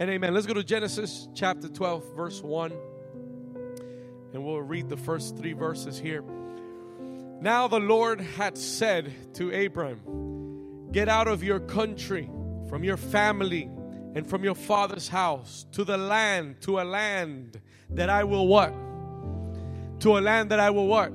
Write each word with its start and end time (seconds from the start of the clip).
And 0.00 0.10
amen. 0.10 0.32
Let's 0.32 0.46
go 0.46 0.54
to 0.54 0.62
Genesis 0.62 1.26
chapter 1.34 1.68
12, 1.68 2.14
verse 2.14 2.40
1. 2.40 2.72
And 4.32 4.44
we'll 4.44 4.62
read 4.62 4.88
the 4.88 4.96
first 4.96 5.36
three 5.36 5.54
verses 5.54 5.98
here. 5.98 6.22
Now 7.40 7.66
the 7.66 7.80
Lord 7.80 8.20
had 8.20 8.56
said 8.56 9.12
to 9.34 9.50
Abram, 9.50 10.90
Get 10.92 11.08
out 11.08 11.26
of 11.26 11.42
your 11.42 11.58
country, 11.58 12.30
from 12.68 12.84
your 12.84 12.96
family, 12.96 13.68
and 14.14 14.24
from 14.24 14.44
your 14.44 14.54
father's 14.54 15.08
house, 15.08 15.66
to 15.72 15.82
the 15.82 15.96
land, 15.96 16.60
to 16.60 16.78
a 16.78 16.84
land 16.84 17.60
that 17.90 18.08
I 18.08 18.22
will 18.22 18.46
what? 18.46 18.72
To 20.00 20.16
a 20.16 20.20
land 20.20 20.52
that 20.52 20.60
I 20.60 20.70
will 20.70 20.86
what? 20.86 21.10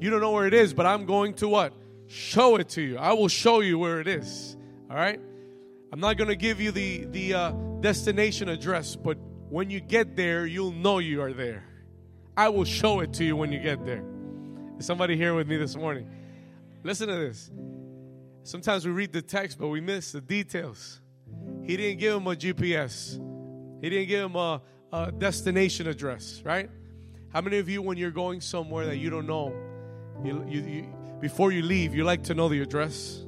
You 0.00 0.10
don't 0.10 0.20
know 0.20 0.32
where 0.32 0.48
it 0.48 0.54
is, 0.54 0.74
but 0.74 0.84
I'm 0.84 1.06
going 1.06 1.34
to 1.34 1.48
what? 1.48 1.72
Show 2.08 2.56
it 2.56 2.70
to 2.70 2.82
you. 2.82 2.98
I 2.98 3.12
will 3.12 3.28
show 3.28 3.60
you 3.60 3.78
where 3.78 4.00
it 4.00 4.08
is. 4.08 4.56
All 4.90 4.96
right? 4.96 5.20
I'm 5.92 6.00
not 6.00 6.16
going 6.16 6.28
to 6.28 6.36
give 6.36 6.60
you 6.60 6.72
the, 6.72 7.04
the 7.04 7.34
uh, 7.34 7.52
destination 7.84 8.48
address, 8.48 8.96
but 8.96 9.18
when 9.50 9.68
you 9.68 9.78
get 9.78 10.16
there, 10.16 10.46
you'll 10.46 10.72
know 10.72 11.00
you 11.00 11.20
are 11.20 11.34
there. 11.34 11.64
I 12.34 12.48
will 12.48 12.64
show 12.64 13.00
it 13.00 13.12
to 13.14 13.24
you 13.24 13.36
when 13.36 13.52
you 13.52 13.60
get 13.60 13.84
there. 13.84 14.02
Is 14.78 14.86
somebody 14.86 15.18
here 15.18 15.34
with 15.34 15.46
me 15.46 15.58
this 15.58 15.76
morning? 15.76 16.08
Listen 16.82 17.08
to 17.08 17.14
this. 17.14 17.50
Sometimes 18.42 18.86
we 18.86 18.92
read 18.92 19.12
the 19.12 19.20
text, 19.20 19.58
but 19.58 19.68
we 19.68 19.82
miss 19.82 20.12
the 20.12 20.22
details. 20.22 21.02
He 21.62 21.76
didn't 21.76 21.98
give 21.98 22.16
him 22.16 22.26
a 22.26 22.34
GPS, 22.34 23.20
he 23.82 23.90
didn't 23.90 24.08
give 24.08 24.30
him 24.30 24.36
a, 24.36 24.62
a 24.90 25.12
destination 25.12 25.86
address, 25.86 26.40
right? 26.42 26.70
How 27.34 27.42
many 27.42 27.58
of 27.58 27.68
you, 27.68 27.82
when 27.82 27.98
you're 27.98 28.10
going 28.10 28.40
somewhere 28.40 28.86
that 28.86 28.96
you 28.96 29.10
don't 29.10 29.26
know, 29.26 29.52
you, 30.24 30.42
you, 30.48 30.60
you, 30.62 30.94
before 31.20 31.52
you 31.52 31.60
leave, 31.60 31.94
you 31.94 32.04
like 32.04 32.22
to 32.24 32.34
know 32.34 32.48
the 32.48 32.62
address? 32.62 33.26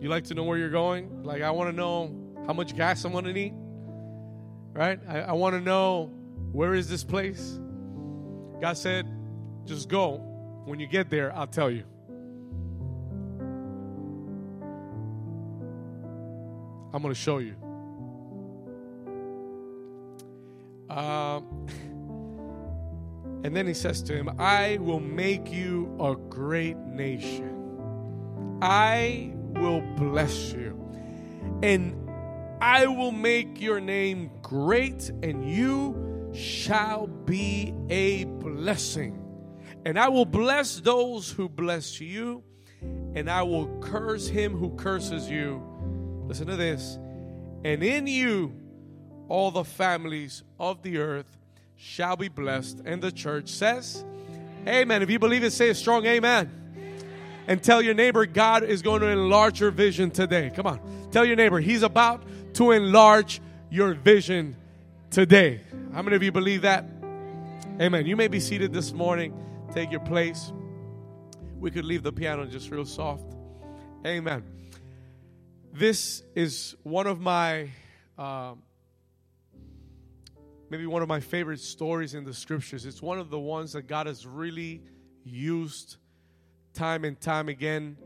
You 0.00 0.08
like 0.08 0.24
to 0.24 0.34
know 0.34 0.44
where 0.44 0.56
you're 0.56 0.70
going? 0.70 1.24
Like, 1.24 1.42
I 1.42 1.50
want 1.50 1.70
to 1.70 1.76
know 1.76 2.16
how 2.46 2.54
much 2.54 2.74
gas 2.74 3.04
I'm 3.04 3.12
going 3.12 3.26
to 3.26 3.34
need, 3.34 3.52
right? 4.72 4.98
I, 5.06 5.20
I 5.20 5.32
want 5.32 5.54
to 5.54 5.60
know 5.60 6.10
where 6.52 6.74
is 6.74 6.88
this 6.88 7.04
place? 7.04 7.60
God 8.62 8.78
said, 8.78 9.06
just 9.66 9.90
go. 9.90 10.16
When 10.64 10.80
you 10.80 10.86
get 10.86 11.10
there, 11.10 11.36
I'll 11.36 11.46
tell 11.46 11.70
you. 11.70 11.84
I'm 16.92 17.02
going 17.02 17.14
to 17.14 17.20
show 17.20 17.38
you. 17.38 17.54
Um, 20.88 21.66
and 23.44 23.54
then 23.54 23.66
he 23.66 23.74
says 23.74 24.02
to 24.04 24.14
him, 24.14 24.30
I 24.38 24.78
will 24.80 24.98
make 24.98 25.52
you 25.52 25.94
a 26.00 26.16
great 26.16 26.78
nation. 26.78 28.58
I 28.62 29.34
will 29.54 29.80
bless 29.96 30.52
you. 30.52 30.76
And 31.62 32.10
I 32.60 32.86
will 32.86 33.12
make 33.12 33.60
your 33.60 33.80
name 33.80 34.30
great, 34.42 35.10
and 35.22 35.50
you 35.50 36.30
shall 36.34 37.06
be 37.06 37.74
a 37.88 38.24
blessing. 38.24 39.16
And 39.84 39.98
I 39.98 40.08
will 40.08 40.26
bless 40.26 40.80
those 40.80 41.30
who 41.30 41.48
bless 41.48 42.00
you, 42.00 42.42
and 42.82 43.30
I 43.30 43.42
will 43.42 43.66
curse 43.80 44.28
him 44.28 44.56
who 44.56 44.70
curses 44.76 45.28
you. 45.30 45.62
Listen 46.26 46.46
to 46.48 46.56
this. 46.56 46.98
And 47.64 47.82
in 47.82 48.06
you, 48.06 48.54
all 49.28 49.50
the 49.50 49.64
families 49.64 50.42
of 50.58 50.82
the 50.82 50.98
earth 50.98 51.38
shall 51.76 52.16
be 52.16 52.28
blessed. 52.28 52.82
And 52.84 53.02
the 53.02 53.12
church 53.12 53.48
says, 53.48 54.04
Amen. 54.66 55.02
If 55.02 55.08
you 55.08 55.18
believe 55.18 55.42
it, 55.44 55.52
say 55.52 55.70
a 55.70 55.74
strong 55.74 56.04
amen 56.04 56.59
and 57.46 57.62
tell 57.62 57.82
your 57.82 57.94
neighbor 57.94 58.26
God 58.26 58.62
is 58.62 58.82
going 58.82 59.00
to 59.00 59.08
enlarge 59.08 59.60
your 59.60 59.70
vision 59.70 60.10
today. 60.10 60.50
Come 60.54 60.66
on. 60.66 60.80
Tell 61.10 61.24
your 61.24 61.36
neighbor 61.36 61.60
He's 61.60 61.82
about 61.82 62.22
to 62.54 62.72
enlarge 62.72 63.40
your 63.70 63.94
vision 63.94 64.56
today. 65.10 65.60
How 65.92 66.02
many 66.02 66.16
of 66.16 66.22
you 66.22 66.32
believe 66.32 66.62
that? 66.62 66.84
Amen. 67.80 68.06
You 68.06 68.16
may 68.16 68.28
be 68.28 68.40
seated 68.40 68.72
this 68.72 68.92
morning. 68.92 69.34
Take 69.72 69.90
your 69.90 70.00
place. 70.00 70.52
We 71.58 71.70
could 71.70 71.84
leave 71.84 72.02
the 72.02 72.12
piano 72.12 72.46
just 72.46 72.70
real 72.70 72.84
soft. 72.84 73.34
Amen. 74.06 74.44
This 75.72 76.22
is 76.34 76.74
one 76.82 77.06
of 77.06 77.20
my, 77.20 77.70
uh, 78.18 78.54
maybe 80.68 80.86
one 80.86 81.02
of 81.02 81.08
my 81.08 81.20
favorite 81.20 81.60
stories 81.60 82.14
in 82.14 82.24
the 82.24 82.34
scriptures. 82.34 82.86
It's 82.86 83.00
one 83.00 83.18
of 83.18 83.30
the 83.30 83.38
ones 83.38 83.72
that 83.74 83.82
God 83.82 84.06
has 84.06 84.26
really 84.26 84.82
used 85.24 85.96
time 86.74 87.04
and 87.04 87.20
time 87.20 87.48
again 87.48 87.96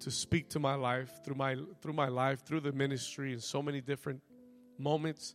to 0.00 0.10
speak 0.10 0.50
to 0.50 0.58
my 0.58 0.74
life 0.74 1.10
through 1.24 1.34
my 1.34 1.56
through 1.80 1.92
my 1.92 2.08
life 2.08 2.44
through 2.44 2.60
the 2.60 2.72
ministry 2.72 3.32
in 3.32 3.40
so 3.40 3.62
many 3.62 3.80
different 3.80 4.22
moments. 4.78 5.34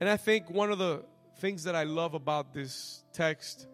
And 0.00 0.08
i 0.08 0.16
think 0.16 0.50
one 0.50 0.70
of 0.70 0.78
the 0.78 1.04
things 1.38 1.64
that 1.64 1.74
i 1.74 1.84
love 1.84 2.14
about 2.14 2.52
this 2.52 3.02
text 3.12 3.66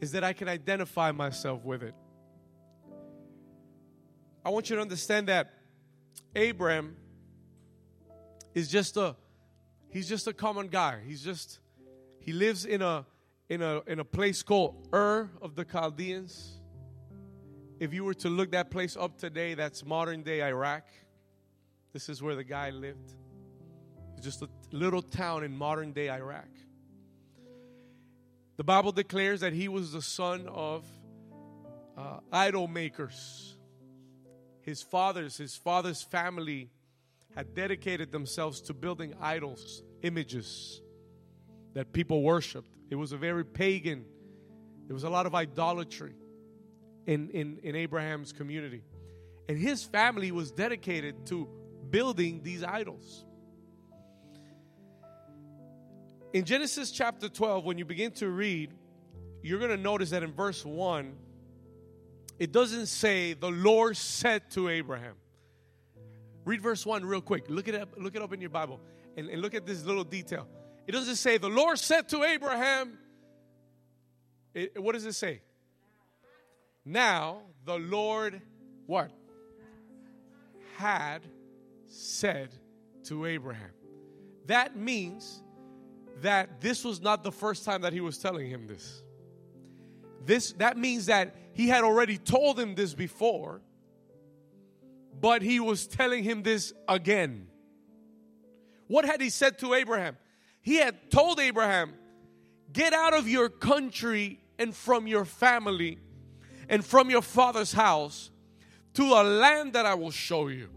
is 0.00 0.12
that 0.12 0.24
i 0.24 0.32
can 0.32 0.48
identify 0.48 1.12
myself 1.12 1.64
with 1.64 1.82
it. 1.82 1.94
I 4.44 4.50
want 4.50 4.70
you 4.70 4.76
to 4.76 4.82
understand 4.82 5.28
that 5.28 5.50
abraham 6.34 6.96
is 8.54 8.68
just 8.68 8.96
a 8.96 9.16
he's 9.92 10.08
just 10.08 10.26
a 10.26 10.32
common 10.32 10.68
guy. 10.68 10.98
He's 11.06 11.22
just 11.22 11.60
he 12.18 12.32
lives 12.32 12.64
in 12.64 12.82
a 12.82 13.06
in 13.52 13.60
a, 13.60 13.82
in 13.86 13.98
a 13.98 14.04
place 14.04 14.42
called 14.42 14.88
Ur 14.94 15.28
of 15.42 15.54
the 15.56 15.64
Chaldeans. 15.66 16.58
If 17.78 17.92
you 17.92 18.02
were 18.02 18.14
to 18.14 18.30
look 18.30 18.52
that 18.52 18.70
place 18.70 18.96
up 18.96 19.18
today, 19.18 19.52
that's 19.52 19.84
modern 19.84 20.22
day 20.22 20.42
Iraq. 20.42 20.84
This 21.92 22.08
is 22.08 22.22
where 22.22 22.34
the 22.34 22.44
guy 22.44 22.70
lived. 22.70 23.12
It's 24.16 24.24
just 24.24 24.40
a 24.40 24.48
little 24.70 25.02
town 25.02 25.44
in 25.44 25.54
modern 25.54 25.92
day 25.92 26.08
Iraq. 26.08 26.48
The 28.56 28.64
Bible 28.64 28.90
declares 28.90 29.40
that 29.40 29.52
he 29.52 29.68
was 29.68 29.92
the 29.92 30.00
son 30.00 30.48
of 30.48 30.86
uh, 31.98 32.20
idol 32.32 32.68
makers. 32.68 33.58
His 34.62 34.80
fathers, 34.80 35.36
his 35.36 35.56
father's 35.56 36.00
family 36.00 36.70
had 37.34 37.54
dedicated 37.54 38.12
themselves 38.12 38.62
to 38.62 38.72
building 38.72 39.12
idols, 39.20 39.82
images 40.00 40.80
that 41.74 41.92
people 41.92 42.22
worshiped. 42.22 42.68
It 42.90 42.96
was 42.96 43.12
a 43.12 43.16
very 43.16 43.44
pagan, 43.44 44.04
there 44.86 44.94
was 44.94 45.04
a 45.04 45.10
lot 45.10 45.26
of 45.26 45.34
idolatry 45.34 46.14
in, 47.06 47.30
in, 47.30 47.58
in 47.62 47.76
Abraham's 47.76 48.32
community. 48.32 48.82
And 49.48 49.58
his 49.58 49.82
family 49.82 50.30
was 50.30 50.50
dedicated 50.50 51.26
to 51.26 51.48
building 51.90 52.42
these 52.42 52.62
idols. 52.62 53.24
In 56.32 56.44
Genesis 56.44 56.90
chapter 56.90 57.28
12, 57.28 57.64
when 57.64 57.76
you 57.76 57.84
begin 57.84 58.12
to 58.12 58.28
read, 58.28 58.72
you're 59.42 59.58
going 59.58 59.70
to 59.70 59.76
notice 59.76 60.10
that 60.10 60.22
in 60.22 60.32
verse 60.32 60.64
1, 60.64 61.14
it 62.38 62.52
doesn't 62.52 62.86
say 62.86 63.34
the 63.34 63.50
Lord 63.50 63.96
said 63.96 64.50
to 64.52 64.68
Abraham. 64.68 65.14
Read 66.44 66.60
verse 66.60 66.86
1 66.86 67.04
real 67.04 67.20
quick. 67.20 67.44
Look 67.48 67.68
it 67.68 67.74
up, 67.74 67.90
look 67.96 68.16
it 68.16 68.22
up 68.22 68.32
in 68.32 68.40
your 68.40 68.50
Bible 68.50 68.80
and, 69.16 69.28
and 69.28 69.42
look 69.42 69.54
at 69.54 69.66
this 69.66 69.84
little 69.84 70.04
detail. 70.04 70.48
It 70.86 70.92
doesn't 70.92 71.16
say, 71.16 71.38
the 71.38 71.48
Lord 71.48 71.78
said 71.78 72.08
to 72.10 72.24
Abraham, 72.24 72.98
it, 74.54 74.82
what 74.82 74.92
does 74.92 75.06
it 75.06 75.14
say? 75.14 75.40
Now 76.84 77.42
the 77.64 77.78
Lord, 77.78 78.40
what? 78.86 79.10
Had 80.76 81.22
said 81.86 82.50
to 83.04 83.26
Abraham. 83.26 83.70
That 84.46 84.76
means 84.76 85.42
that 86.20 86.60
this 86.60 86.84
was 86.84 87.00
not 87.00 87.22
the 87.22 87.32
first 87.32 87.64
time 87.64 87.82
that 87.82 87.92
he 87.92 88.00
was 88.00 88.18
telling 88.18 88.48
him 88.48 88.66
this. 88.66 89.02
This 90.24 90.52
that 90.54 90.76
means 90.76 91.06
that 91.06 91.34
he 91.52 91.68
had 91.68 91.84
already 91.84 92.18
told 92.18 92.58
him 92.58 92.74
this 92.74 92.94
before, 92.94 93.60
but 95.20 95.42
he 95.42 95.60
was 95.60 95.86
telling 95.86 96.24
him 96.24 96.42
this 96.42 96.72
again. 96.88 97.48
What 98.86 99.04
had 99.04 99.20
he 99.20 99.30
said 99.30 99.58
to 99.60 99.74
Abraham? 99.74 100.16
He 100.62 100.76
had 100.76 101.10
told 101.10 101.40
Abraham, 101.40 101.94
Get 102.72 102.94
out 102.94 103.12
of 103.12 103.28
your 103.28 103.50
country 103.50 104.40
and 104.58 104.74
from 104.74 105.06
your 105.06 105.24
family 105.26 105.98
and 106.68 106.84
from 106.84 107.10
your 107.10 107.20
father's 107.20 107.72
house 107.72 108.30
to 108.94 109.02
a 109.02 109.22
land 109.22 109.74
that 109.74 109.84
I 109.84 109.94
will 109.94 110.10
show 110.10 110.48
you. 110.48 110.70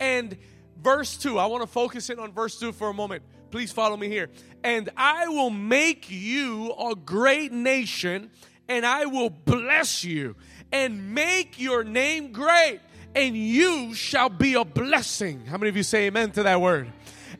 And 0.00 0.36
verse 0.80 1.16
2, 1.16 1.38
I 1.38 1.46
want 1.46 1.62
to 1.62 1.68
focus 1.68 2.10
in 2.10 2.18
on 2.18 2.32
verse 2.32 2.58
2 2.58 2.72
for 2.72 2.88
a 2.88 2.94
moment. 2.94 3.22
Please 3.50 3.70
follow 3.70 3.96
me 3.96 4.08
here. 4.08 4.28
And 4.64 4.90
I 4.96 5.28
will 5.28 5.50
make 5.50 6.10
you 6.10 6.72
a 6.72 6.96
great 6.96 7.52
nation, 7.52 8.30
and 8.68 8.84
I 8.84 9.06
will 9.06 9.30
bless 9.30 10.02
you 10.02 10.34
and 10.72 11.14
make 11.14 11.60
your 11.60 11.84
name 11.84 12.32
great, 12.32 12.80
and 13.14 13.36
you 13.36 13.94
shall 13.94 14.28
be 14.28 14.54
a 14.54 14.64
blessing. 14.64 15.46
How 15.46 15.58
many 15.58 15.68
of 15.68 15.76
you 15.76 15.84
say 15.84 16.06
amen 16.06 16.32
to 16.32 16.42
that 16.42 16.60
word? 16.60 16.92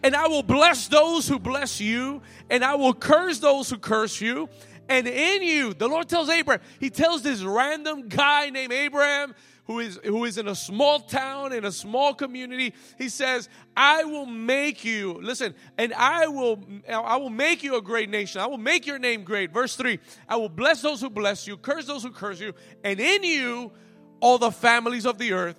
And 0.07 0.15
I 0.15 0.29
will 0.29 0.45
bless 0.45 0.87
those 0.87 1.27
who 1.27 1.41
bless 1.41 1.81
you, 1.81 2.23
and 2.49 2.65
I 2.65 2.77
will 2.77 2.95
curse 2.95 3.41
those 3.41 3.69
who 3.69 3.77
curse 3.77 4.21
you. 4.21 4.49
And 4.89 5.09
in 5.09 5.43
you, 5.43 5.75
the 5.75 5.89
Lord 5.89 6.09
tells 6.09 6.29
Abraham, 6.29 6.65
He 6.79 6.91
tells 6.91 7.23
this 7.23 7.43
random 7.43 8.09
guy 8.09 8.51
named 8.51 8.73
Abraham 8.73 9.35
who 9.65 9.81
is 9.81 9.99
who 10.05 10.25
is 10.25 10.39
in 10.39 10.47
a 10.47 10.55
small 10.55 11.01
town 11.01 11.53
in 11.53 11.65
a 11.65 11.73
small 11.73 12.15
community. 12.15 12.73
He 12.99 13.09
says 13.09 13.49
i 13.77 14.05
will 14.05 14.27
make 14.27 14.85
you 14.85 15.15
listen 15.15 15.57
and 15.77 15.93
i 15.95 16.29
will 16.29 16.65
i 16.89 17.17
will 17.17 17.31
make 17.31 17.65
you 17.65 17.75
a 17.75 17.83
great 17.83 18.09
nation. 18.09 18.41
I 18.41 18.47
will 18.47 18.59
make 18.59 18.87
your 18.87 19.01
name 19.01 19.25
great. 19.25 19.53
Verse 19.53 19.75
3 19.75 19.99
i 20.29 20.37
will 20.37 20.49
bless 20.49 20.83
those 20.83 21.01
who 21.01 21.11
bless 21.11 21.49
you 21.49 21.57
curse 21.57 21.85
those 21.85 22.05
who 22.05 22.13
curse 22.13 22.39
you 22.39 22.53
and 22.85 23.01
in 23.01 23.25
you 23.25 23.73
all 24.21 24.39
the 24.39 24.53
families 24.53 25.05
of 25.05 25.19
the 25.19 25.33
earth 25.33 25.59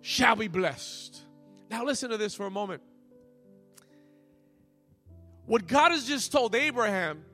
shall 0.00 0.36
be 0.36 0.46
blessed. 0.46 1.20
Now 1.68 1.84
listen 1.84 2.10
to 2.10 2.16
this 2.16 2.36
for 2.36 2.46
a 2.46 2.52
moment 2.52 2.82
what 5.46 5.66
god 5.66 5.92
has 5.92 6.06
just 6.06 6.32
told 6.32 6.54
abraham 6.54 7.24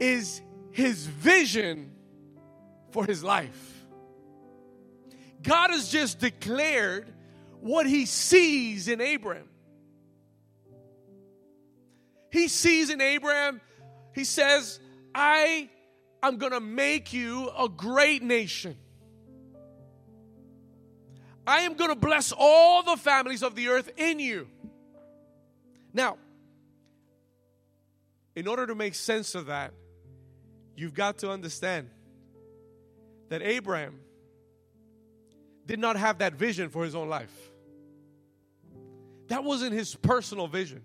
is 0.00 0.40
his 0.70 1.06
vision 1.06 1.92
for 2.90 3.04
his 3.04 3.22
life 3.22 3.74
God 5.44 5.70
has 5.70 5.90
just 5.90 6.18
declared 6.18 7.12
what 7.60 7.86
he 7.86 8.06
sees 8.06 8.88
in 8.88 9.00
Abraham. 9.00 9.48
He 12.30 12.48
sees 12.48 12.90
in 12.90 13.00
Abraham, 13.00 13.60
he 14.12 14.24
says, 14.24 14.80
I 15.14 15.68
am 16.22 16.38
going 16.38 16.52
to 16.52 16.60
make 16.60 17.12
you 17.12 17.50
a 17.56 17.68
great 17.68 18.22
nation. 18.22 18.76
I 21.46 21.60
am 21.60 21.74
going 21.74 21.90
to 21.90 21.96
bless 21.96 22.32
all 22.36 22.82
the 22.82 22.96
families 22.96 23.42
of 23.42 23.54
the 23.54 23.68
earth 23.68 23.92
in 23.98 24.18
you. 24.18 24.48
Now, 25.92 26.16
in 28.36 28.48
order 28.48 28.66
to 28.66 28.74
make 28.74 28.94
sense 28.94 29.34
of 29.34 29.46
that, 29.46 29.72
you've 30.76 30.94
got 30.94 31.18
to 31.18 31.30
understand 31.30 31.88
that 33.28 33.42
Abraham 33.42 34.00
did 35.66 35.78
not 35.78 35.96
have 35.96 36.18
that 36.18 36.34
vision 36.34 36.68
for 36.68 36.84
his 36.84 36.94
own 36.94 37.08
life. 37.08 37.32
That 39.28 39.44
wasn't 39.44 39.72
his 39.72 39.94
personal 39.94 40.46
vision. 40.46 40.82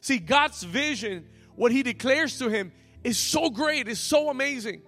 See, 0.00 0.18
God's 0.18 0.62
vision, 0.62 1.26
what 1.56 1.72
he 1.72 1.82
declares 1.82 2.38
to 2.38 2.48
him, 2.48 2.72
is 3.02 3.18
so 3.18 3.50
great, 3.50 3.88
is 3.88 3.98
so 3.98 4.28
amazing. 4.28 4.82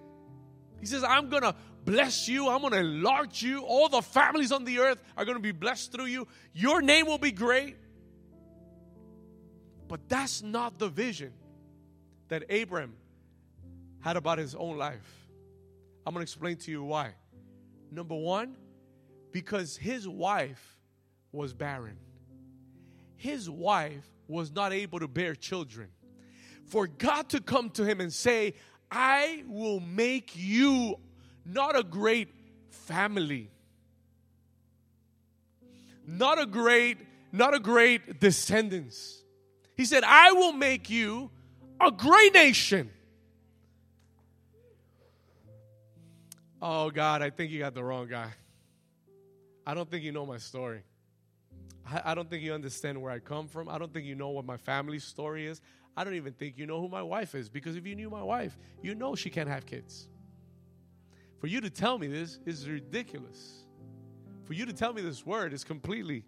He 0.79 0.85
says, 0.85 1.03
I'm 1.03 1.29
going 1.29 1.41
to 1.43 1.55
bless 1.83 2.27
you, 2.27 2.47
I'm 2.47 2.61
going 2.61 2.73
to 2.73 2.79
enlarge 2.79 3.41
you. 3.41 3.61
All 3.61 3.89
the 3.89 4.01
families 4.01 4.51
on 4.51 4.63
the 4.63 4.79
earth 4.79 5.01
are 5.17 5.25
going 5.25 5.37
to 5.37 5.41
be 5.41 5.51
blessed 5.51 5.91
through 5.91 6.05
you. 6.05 6.27
Your 6.53 6.81
name 6.81 7.07
will 7.07 7.17
be 7.17 7.31
great. 7.31 7.75
But 9.87 10.07
that's 10.07 10.41
not 10.41 10.79
the 10.79 10.87
vision 10.87 11.33
that 12.31 12.49
Abram 12.49 12.93
had 13.99 14.15
about 14.15 14.37
his 14.37 14.55
own 14.55 14.77
life. 14.77 15.27
I'm 16.05 16.13
going 16.13 16.25
to 16.25 16.29
explain 16.29 16.55
to 16.55 16.71
you 16.71 16.81
why. 16.81 17.09
Number 17.91 18.15
one, 18.15 18.55
because 19.33 19.75
his 19.75 20.07
wife 20.07 20.79
was 21.33 21.53
barren. 21.53 21.97
His 23.17 23.49
wife 23.49 24.09
was 24.29 24.49
not 24.49 24.71
able 24.71 24.99
to 24.99 25.09
bear 25.09 25.35
children. 25.35 25.89
For 26.67 26.87
God 26.87 27.27
to 27.29 27.41
come 27.41 27.69
to 27.71 27.83
him 27.83 27.99
and 27.99 28.13
say, 28.13 28.53
I 28.89 29.43
will 29.45 29.81
make 29.81 30.31
you 30.33 30.95
not 31.45 31.77
a 31.77 31.83
great 31.83 32.29
family, 32.69 33.51
not 36.07 36.39
a 36.41 36.45
great, 36.45 36.97
not 37.33 37.53
a 37.53 37.59
great 37.59 38.21
descendants. 38.21 39.21
He 39.75 39.83
said, 39.83 40.05
I 40.05 40.31
will 40.31 40.53
make 40.53 40.89
you 40.89 41.29
a 41.85 41.91
great 41.91 42.33
nation. 42.33 42.89
Oh 46.61 46.91
God, 46.91 47.21
I 47.21 47.29
think 47.31 47.51
you 47.51 47.59
got 47.59 47.73
the 47.73 47.83
wrong 47.83 48.07
guy. 48.07 48.29
I 49.65 49.73
don't 49.73 49.89
think 49.89 50.03
you 50.03 50.11
know 50.11 50.25
my 50.25 50.37
story. 50.37 50.83
I, 51.87 52.01
I 52.05 52.15
don't 52.15 52.29
think 52.29 52.43
you 52.43 52.53
understand 52.53 53.01
where 53.01 53.11
I 53.11 53.19
come 53.19 53.47
from. 53.47 53.67
I 53.67 53.77
don't 53.77 53.91
think 53.91 54.05
you 54.05 54.15
know 54.15 54.29
what 54.29 54.45
my 54.45 54.57
family's 54.57 55.03
story 55.03 55.47
is. 55.47 55.61
I 55.97 56.03
don't 56.03 56.13
even 56.13 56.33
think 56.33 56.57
you 56.57 56.65
know 56.65 56.79
who 56.79 56.87
my 56.87 57.01
wife 57.01 57.35
is 57.35 57.49
because 57.49 57.75
if 57.75 57.85
you 57.85 57.95
knew 57.95 58.09
my 58.09 58.23
wife, 58.23 58.57
you 58.81 58.95
know 58.95 59.15
she 59.15 59.29
can't 59.29 59.49
have 59.49 59.65
kids. 59.65 60.07
For 61.39 61.47
you 61.47 61.61
to 61.61 61.69
tell 61.69 61.97
me 61.97 62.07
this 62.07 62.39
is 62.45 62.69
ridiculous. 62.69 63.65
For 64.45 64.53
you 64.53 64.65
to 64.65 64.73
tell 64.73 64.93
me 64.93 65.01
this 65.01 65.25
word 65.25 65.53
is 65.53 65.63
completely 65.63 66.23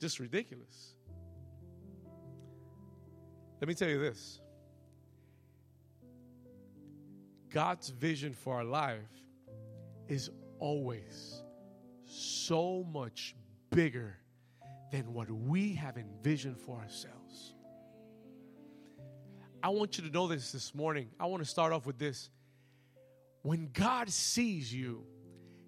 just 0.00 0.18
ridiculous. 0.18 0.94
Let 3.60 3.68
me 3.68 3.74
tell 3.74 3.88
you 3.88 4.00
this 4.00 4.40
God's 7.56 7.88
vision 7.88 8.34
for 8.34 8.56
our 8.56 8.64
life 8.64 9.08
is 10.08 10.28
always 10.58 11.42
so 12.04 12.86
much 12.92 13.34
bigger 13.70 14.18
than 14.92 15.14
what 15.14 15.30
we 15.30 15.72
have 15.72 15.96
envisioned 15.96 16.58
for 16.58 16.76
ourselves. 16.76 17.54
I 19.62 19.70
want 19.70 19.96
you 19.96 20.04
to 20.04 20.10
know 20.10 20.28
this 20.28 20.52
this 20.52 20.74
morning. 20.74 21.08
I 21.18 21.24
want 21.24 21.42
to 21.42 21.48
start 21.48 21.72
off 21.72 21.86
with 21.86 21.96
this. 21.96 22.28
When 23.40 23.70
God 23.72 24.10
sees 24.10 24.70
you, 24.70 25.06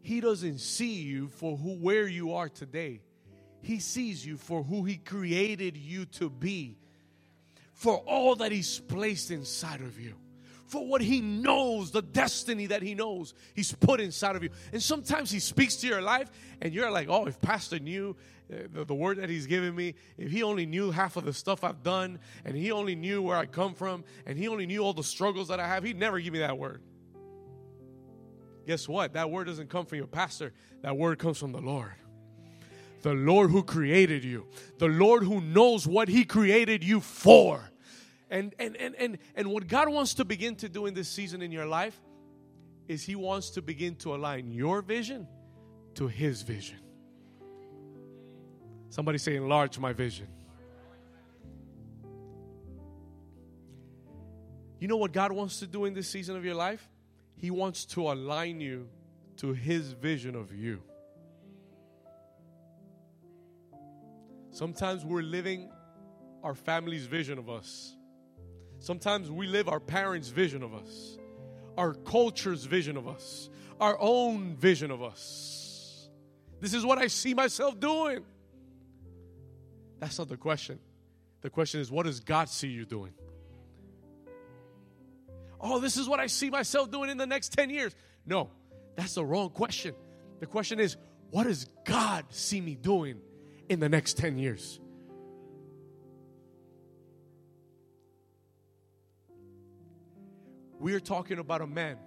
He 0.03 0.21
doesn't 0.21 0.59
see 0.59 1.01
you 1.01 1.29
for 1.29 1.57
who, 1.57 1.79
where 1.79 2.07
you 2.07 2.35
are 2.35 2.51
today. 2.51 3.01
He 3.63 3.79
sees 3.79 4.27
you 4.27 4.37
for 4.37 4.63
who 4.63 4.85
He 4.85 4.99
created 4.99 5.75
you 5.75 6.05
to 6.05 6.29
be, 6.29 6.77
for 7.73 7.97
all 7.97 8.37
that 8.37 8.53
He's 8.53 8.79
placed 8.79 9.31
inside 9.31 9.81
of 9.81 9.99
you 9.99 10.17
for 10.69 10.87
what 10.87 11.01
he 11.01 11.21
knows, 11.21 11.91
the 11.91 12.03
destiny 12.03 12.67
that 12.67 12.83
he 12.83 12.95
knows 12.95 13.35
he's 13.55 13.73
put 13.73 14.01
inside 14.01 14.37
of 14.37 14.43
you. 14.43 14.51
And 14.73 14.83
sometimes 14.83 15.31
he 15.31 15.41
speaks 15.41 15.77
to 15.77 15.87
your 15.87 16.01
life, 16.01 16.31
and 16.61 16.73
you're 16.73 16.91
like, 16.91 17.09
oh, 17.09 17.27
if 17.27 17.41
Pastor 17.41 17.79
knew 17.79 18.15
uh, 18.53 18.57
the, 18.73 18.85
the, 18.85 18.95
word 18.95 19.19
that 19.19 19.29
he's 19.29 19.47
given 19.47 19.75
me, 19.75 19.95
if 20.17 20.31
he 20.31 20.43
only 20.43 20.67
knew 20.67 20.91
half 20.91 21.17
of 21.17 21.25
the 21.25 21.33
stuff 21.33 21.65
I've 21.65 21.83
done, 21.83 22.21
and 22.45 22.57
he 22.57 22.71
only 22.71 22.95
knew 22.95 23.23
where 23.23 23.37
I 23.37 23.47
come 23.47 23.75
from, 23.75 24.05
and 24.27 24.39
he 24.39 24.49
only 24.49 24.67
knew 24.67 24.85
all 24.85 24.93
the 24.93 25.03
struggles 25.03 25.49
that 25.49 25.59
I 25.59 25.67
have, 25.67 25.85
he'd 25.85 25.99
never 25.99 26.21
give 26.21 26.33
me 26.33 26.41
that 26.41 26.57
word. 26.57 26.83
Guess 28.67 28.89
what? 28.89 29.15
That 29.15 29.31
word 29.31 29.47
doesn't 29.47 29.71
come 29.71 29.87
from 29.87 29.99
your 29.99 30.07
pastor, 30.07 30.53
that 30.83 30.97
word 30.97 31.19
comes 31.19 31.39
from 31.39 31.53
the 31.53 31.61
Lord 31.61 31.93
the 33.03 33.15
Lord 33.15 33.51
who 33.51 33.63
created 33.63 34.25
you, 34.25 34.47
the 34.79 34.89
Lord 34.89 35.23
who 35.23 35.41
knows 35.41 35.87
what 35.87 36.09
He 36.09 36.25
created 36.25 36.83
you 36.83 37.01
for. 37.01 37.71
And, 38.31 38.55
and, 38.59 38.77
and, 38.77 38.95
and, 38.97 39.19
and 39.35 39.49
what 39.51 39.67
God 39.67 39.89
wants 39.89 40.15
to 40.15 40.25
begin 40.25 40.57
to 40.57 40.69
do 40.69 40.87
in 40.87 40.95
this 40.95 41.09
season 41.09 41.41
in 41.43 41.51
your 41.51 41.67
life 41.67 41.99
is 42.87 43.03
He 43.03 43.17
wants 43.17 43.51
to 43.51 43.63
begin 43.63 43.97
to 43.97 44.15
align 44.15 44.51
your 44.51 44.83
vision 44.83 45.27
to 45.95 46.09
His 46.09 46.43
vision. 46.43 46.79
Somebody 48.91 49.19
say, 49.19 49.37
enlarge 49.37 49.79
my 49.79 49.93
vision. 49.93 50.29
You 54.79 54.89
know 54.89 54.97
what 54.97 55.13
God 55.13 55.33
wants 55.33 55.59
to 55.59 55.67
do 55.67 55.85
in 55.87 55.95
this 55.95 56.09
season 56.09 56.37
of 56.37 56.45
your 56.45 56.55
life? 56.55 56.89
He 57.37 57.51
wants 57.51 57.85
to 57.87 58.11
align 58.11 58.61
you 58.61 58.89
to 59.39 59.53
His 59.53 59.93
vision 59.93 60.35
of 60.35 60.55
you. 60.55 60.83
Sometimes 64.51 65.05
we're 65.05 65.23
living 65.23 65.71
our 66.43 66.55
family's 66.55 67.07
vision 67.07 67.39
of 67.39 67.49
us. 67.49 67.95
Sometimes 68.81 69.31
we 69.31 69.47
live 69.47 69.69
our 69.69 69.81
parents' 69.81 70.29
vision 70.29 70.63
of 70.63 70.75
us, 70.75 71.19
our 71.77 71.95
culture's 71.95 72.65
vision 72.65 72.97
of 72.97 73.09
us, 73.09 73.51
our 73.81 73.97
own 74.01 74.57
vision 74.57 74.91
of 74.91 75.03
us. 75.03 76.09
This 76.61 76.75
is 76.75 76.85
what 76.85 76.99
I 76.99 77.07
see 77.07 77.35
myself 77.35 77.79
doing. 77.79 78.25
That's 80.01 80.19
not 80.19 80.29
the 80.29 80.37
question. 80.37 80.79
The 81.41 81.51
question 81.51 81.81
is, 81.81 81.91
what 81.91 82.07
does 82.07 82.21
God 82.21 82.49
see 82.49 82.69
you 82.69 82.85
doing? 82.85 83.13
Oh, 85.61 85.81
this 85.81 85.97
is 85.97 86.09
what 86.09 86.21
I 86.21 86.27
see 86.27 86.51
myself 86.51 86.91
doing 86.91 87.11
in 87.11 87.17
the 87.17 87.27
next 87.27 87.53
10 87.53 87.71
years. 87.71 87.95
No, 88.27 88.51
that's 88.97 89.15
the 89.15 89.25
wrong 89.25 89.51
question. 89.51 89.95
The 90.41 90.47
question 90.47 90.79
is, 90.79 90.97
what 91.31 91.45
does 91.45 91.67
God 91.85 92.25
see 92.31 92.61
me 92.61 92.75
doing 92.75 93.21
in 93.69 93.81
the 93.81 93.89
next 93.89 94.17
10 94.19 94.39
years? 94.39 94.81
We 100.79 100.95
are 100.95 101.01
talking 101.01 101.39
about 101.39 101.61
a 101.61 101.67
man 101.67 101.99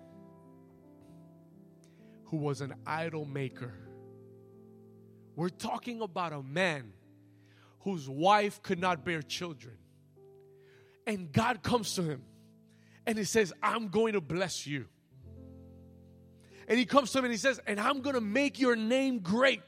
who 2.26 2.38
was 2.38 2.62
an 2.62 2.74
idol 2.88 3.26
maker. 3.26 3.74
We're 5.36 5.50
talking 5.50 6.02
about 6.02 6.32
a 6.32 6.42
man 6.42 6.94
whose 7.82 8.08
wife 8.08 8.62
could 8.62 8.80
not 8.80 9.04
bear 9.04 9.22
children. 9.22 9.76
And 11.06 11.32
God 11.32 11.64
comes 11.64 11.96
to 11.96 12.04
him 12.04 12.24
and 13.06 13.18
he 13.18 13.24
says, 13.24 13.52
I'm 13.62 13.90
going 13.90 14.14
to 14.14 14.22
bless 14.22 14.66
you. 14.66 14.86
And 16.68 16.80
he 16.80 16.86
comes 16.86 17.12
to 17.12 17.20
him 17.20 17.26
and 17.26 17.34
he 17.34 17.38
says, 17.38 17.60
And 17.68 17.80
I'm 17.80 18.02
going 18.02 18.16
to 18.16 18.22
make 18.22 18.60
your 18.60 18.78
name 18.78 19.20
great. 19.20 19.62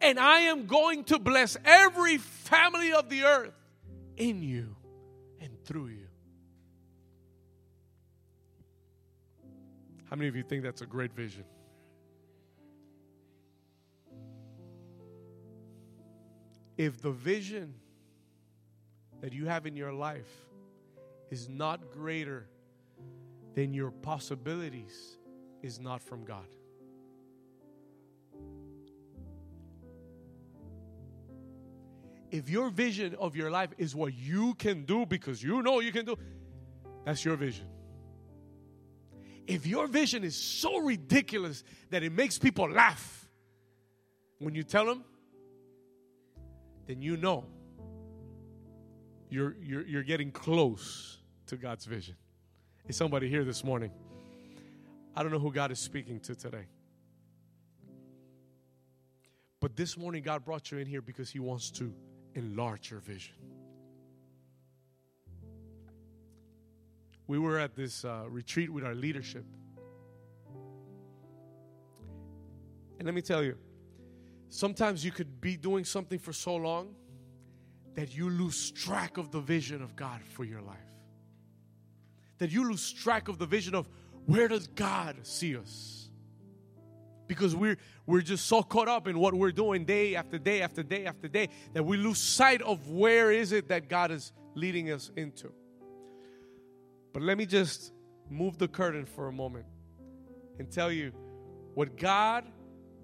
And 0.00 0.18
I 0.18 0.40
am 0.40 0.66
going 0.66 1.04
to 1.04 1.18
bless 1.18 1.56
every 1.64 2.18
family 2.18 2.92
of 2.92 3.10
the 3.10 3.24
earth 3.24 3.54
in 4.16 4.42
you 4.42 4.76
and 5.40 5.62
through 5.64 5.88
you. 5.88 6.05
How 10.08 10.16
many 10.16 10.28
of 10.28 10.36
you 10.36 10.42
think 10.42 10.62
that's 10.62 10.82
a 10.82 10.86
great 10.86 11.12
vision? 11.12 11.44
If 16.76 17.00
the 17.00 17.10
vision 17.10 17.74
that 19.20 19.32
you 19.32 19.46
have 19.46 19.66
in 19.66 19.76
your 19.76 19.92
life 19.92 20.30
is 21.30 21.48
not 21.48 21.90
greater 21.90 22.46
than 23.54 23.72
your 23.72 23.90
possibilities, 23.90 25.18
is 25.62 25.80
not 25.80 26.02
from 26.02 26.24
God. 26.24 26.46
If 32.30 32.50
your 32.50 32.68
vision 32.68 33.14
of 33.18 33.34
your 33.34 33.50
life 33.50 33.70
is 33.78 33.94
what 33.94 34.12
you 34.14 34.54
can 34.54 34.84
do 34.84 35.06
because 35.06 35.42
you 35.42 35.62
know 35.62 35.80
you 35.80 35.92
can 35.92 36.04
do, 36.04 36.16
that's 37.04 37.24
your 37.24 37.36
vision. 37.36 37.66
If 39.46 39.66
your 39.66 39.86
vision 39.86 40.24
is 40.24 40.36
so 40.36 40.78
ridiculous 40.78 41.62
that 41.90 42.02
it 42.02 42.12
makes 42.12 42.38
people 42.38 42.68
laugh 42.70 43.28
when 44.38 44.54
you 44.54 44.62
tell 44.62 44.86
them, 44.86 45.04
then 46.86 47.00
you 47.00 47.16
know 47.16 47.44
you're, 49.30 49.56
you're, 49.62 49.86
you're 49.86 50.02
getting 50.02 50.30
close 50.30 51.18
to 51.46 51.56
God's 51.56 51.84
vision. 51.84 52.16
Is 52.88 52.96
somebody 52.96 53.28
here 53.28 53.44
this 53.44 53.64
morning? 53.64 53.90
I 55.14 55.22
don't 55.22 55.32
know 55.32 55.38
who 55.38 55.52
God 55.52 55.70
is 55.70 55.78
speaking 55.78 56.20
to 56.20 56.34
today. 56.34 56.66
But 59.60 59.74
this 59.74 59.96
morning, 59.96 60.22
God 60.22 60.44
brought 60.44 60.70
you 60.70 60.78
in 60.78 60.86
here 60.86 61.00
because 61.00 61.30
He 61.30 61.38
wants 61.38 61.70
to 61.72 61.92
enlarge 62.34 62.90
your 62.90 63.00
vision. 63.00 63.34
We 67.26 67.38
were 67.38 67.58
at 67.58 67.74
this 67.74 68.04
uh, 68.04 68.24
retreat 68.28 68.72
with 68.72 68.84
our 68.84 68.94
leadership. 68.94 69.44
And 72.98 73.06
let 73.06 73.14
me 73.14 73.22
tell 73.22 73.42
you, 73.42 73.56
sometimes 74.48 75.04
you 75.04 75.10
could 75.10 75.40
be 75.40 75.56
doing 75.56 75.84
something 75.84 76.18
for 76.18 76.32
so 76.32 76.56
long 76.56 76.94
that 77.94 78.14
you 78.14 78.30
lose 78.30 78.70
track 78.70 79.16
of 79.16 79.30
the 79.30 79.40
vision 79.40 79.82
of 79.82 79.96
God 79.96 80.22
for 80.22 80.44
your 80.44 80.60
life. 80.62 80.76
That 82.38 82.50
you 82.50 82.68
lose 82.68 82.92
track 82.92 83.28
of 83.28 83.38
the 83.38 83.46
vision 83.46 83.74
of 83.74 83.88
where 84.26 84.48
does 84.48 84.66
God 84.68 85.16
see 85.26 85.56
us? 85.56 86.10
Because 87.26 87.56
we're 87.56 87.78
we're 88.06 88.20
just 88.20 88.46
so 88.46 88.62
caught 88.62 88.88
up 88.88 89.08
in 89.08 89.18
what 89.18 89.34
we're 89.34 89.50
doing 89.50 89.84
day 89.84 90.14
after 90.14 90.38
day 90.38 90.62
after 90.62 90.82
day 90.82 91.06
after 91.06 91.26
day 91.26 91.48
that 91.72 91.82
we 91.82 91.96
lose 91.96 92.18
sight 92.18 92.62
of 92.62 92.88
where 92.88 93.32
is 93.32 93.50
it 93.50 93.68
that 93.68 93.88
God 93.88 94.12
is 94.12 94.32
leading 94.54 94.92
us 94.92 95.10
into. 95.16 95.52
But 97.16 97.22
let 97.22 97.38
me 97.38 97.46
just 97.46 97.94
move 98.28 98.58
the 98.58 98.68
curtain 98.68 99.06
for 99.06 99.28
a 99.28 99.32
moment 99.32 99.64
and 100.58 100.70
tell 100.70 100.92
you 100.92 101.12
what 101.72 101.96
God 101.96 102.44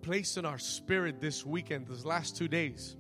placed 0.03 0.37
in 0.37 0.45
our 0.45 0.59
spirit 0.59 1.19
this 1.19 1.47
weekend, 1.47 1.87
these 1.87 2.05
last 2.05 2.37
two 2.37 2.47
days, 2.47 2.95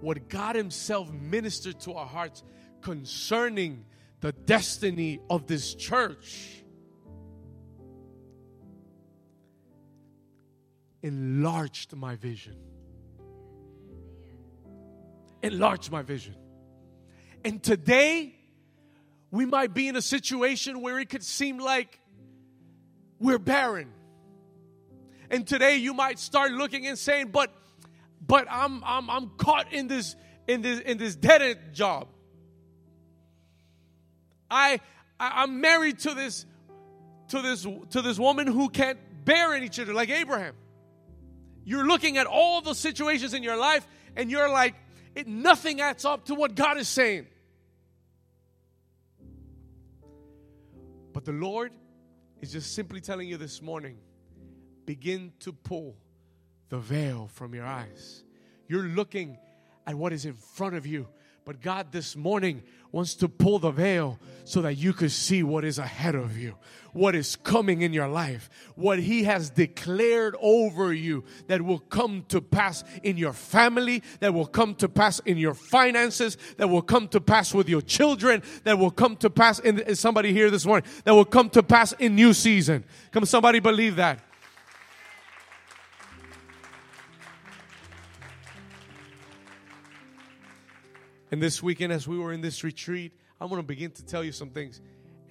what 0.00 0.30
God 0.30 0.56
Himself 0.56 1.12
ministered 1.12 1.78
to 1.80 1.92
our 1.92 2.06
hearts 2.06 2.42
concerning 2.80 3.84
the 4.20 4.32
destiny 4.32 5.20
of 5.28 5.46
this 5.46 5.74
church. 5.74 6.64
Enlarged 11.02 11.94
my 11.94 12.16
vision. 12.16 12.56
Enlarged 15.42 15.92
my 15.92 16.00
vision. 16.00 16.34
And 17.44 17.62
today, 17.62 18.37
we 19.30 19.44
might 19.44 19.74
be 19.74 19.88
in 19.88 19.96
a 19.96 20.02
situation 20.02 20.80
where 20.80 20.98
it 20.98 21.08
could 21.08 21.22
seem 21.22 21.58
like 21.58 22.00
we're 23.18 23.38
barren. 23.38 23.92
And 25.30 25.46
today 25.46 25.76
you 25.76 25.92
might 25.92 26.18
start 26.18 26.52
looking 26.52 26.86
and 26.86 26.98
saying, 26.98 27.28
but 27.28 27.52
but 28.26 28.46
I'm 28.50 28.82
I'm 28.84 29.10
I'm 29.10 29.30
caught 29.36 29.72
in 29.72 29.86
this 29.88 30.16
in 30.46 30.62
this 30.62 30.80
in 30.80 30.98
this 30.98 31.14
dead 31.14 31.42
end 31.42 31.58
job. 31.72 32.08
I, 34.50 34.80
I'm 35.20 35.60
married 35.60 35.98
to 36.00 36.14
this 36.14 36.46
to 37.28 37.42
this 37.42 37.66
to 37.90 38.02
this 38.02 38.18
woman 38.18 38.46
who 38.46 38.70
can't 38.70 38.98
bear 39.24 39.54
any 39.54 39.68
children 39.68 39.94
like 39.94 40.08
Abraham. 40.08 40.54
You're 41.64 41.86
looking 41.86 42.16
at 42.16 42.26
all 42.26 42.62
the 42.62 42.74
situations 42.74 43.34
in 43.34 43.42
your 43.42 43.58
life 43.58 43.86
and 44.16 44.30
you're 44.30 44.48
like, 44.48 44.74
it 45.14 45.26
nothing 45.26 45.82
adds 45.82 46.06
up 46.06 46.26
to 46.26 46.34
what 46.34 46.54
God 46.54 46.78
is 46.78 46.88
saying. 46.88 47.26
But 51.18 51.24
the 51.24 51.32
Lord 51.32 51.72
is 52.40 52.52
just 52.52 52.76
simply 52.76 53.00
telling 53.00 53.28
you 53.28 53.36
this 53.38 53.60
morning 53.60 53.98
begin 54.86 55.32
to 55.40 55.52
pull 55.52 55.96
the 56.68 56.78
veil 56.78 57.26
from 57.26 57.56
your 57.56 57.66
eyes. 57.66 58.22
You're 58.68 58.84
looking 58.84 59.36
at 59.84 59.96
what 59.96 60.12
is 60.12 60.26
in 60.26 60.34
front 60.34 60.76
of 60.76 60.86
you, 60.86 61.08
but 61.48 61.62
God 61.62 61.92
this 61.92 62.14
morning 62.14 62.62
wants 62.92 63.14
to 63.14 63.26
pull 63.26 63.58
the 63.58 63.70
veil 63.70 64.18
so 64.44 64.60
that 64.60 64.74
you 64.74 64.92
could 64.92 65.10
see 65.10 65.42
what 65.42 65.64
is 65.64 65.78
ahead 65.78 66.14
of 66.14 66.36
you, 66.36 66.54
what 66.92 67.14
is 67.14 67.36
coming 67.36 67.80
in 67.80 67.94
your 67.94 68.06
life, 68.06 68.50
what 68.74 68.98
He 68.98 69.24
has 69.24 69.48
declared 69.48 70.36
over 70.42 70.92
you 70.92 71.24
that 71.46 71.62
will 71.62 71.78
come 71.78 72.26
to 72.28 72.42
pass 72.42 72.84
in 73.02 73.16
your 73.16 73.32
family, 73.32 74.02
that 74.20 74.34
will 74.34 74.44
come 74.44 74.74
to 74.74 74.90
pass 74.90 75.20
in 75.20 75.38
your 75.38 75.54
finances, 75.54 76.36
that 76.58 76.68
will 76.68 76.82
come 76.82 77.08
to 77.08 77.18
pass 77.18 77.54
with 77.54 77.66
your 77.66 77.80
children, 77.80 78.42
that 78.64 78.78
will 78.78 78.90
come 78.90 79.16
to 79.16 79.30
pass 79.30 79.58
in 79.58 79.94
somebody 79.94 80.34
here 80.34 80.50
this 80.50 80.66
morning, 80.66 80.86
that 81.04 81.14
will 81.14 81.24
come 81.24 81.48
to 81.48 81.62
pass 81.62 81.92
in 81.92 82.14
new 82.14 82.34
season. 82.34 82.84
Come, 83.10 83.24
somebody 83.24 83.60
believe 83.60 83.96
that. 83.96 84.20
And 91.30 91.42
this 91.42 91.62
weekend, 91.62 91.92
as 91.92 92.08
we 92.08 92.18
were 92.18 92.32
in 92.32 92.40
this 92.40 92.64
retreat, 92.64 93.12
I'm 93.40 93.48
going 93.48 93.60
to 93.60 93.66
begin 93.66 93.90
to 93.92 94.04
tell 94.04 94.24
you 94.24 94.32
some 94.32 94.50
things. 94.50 94.80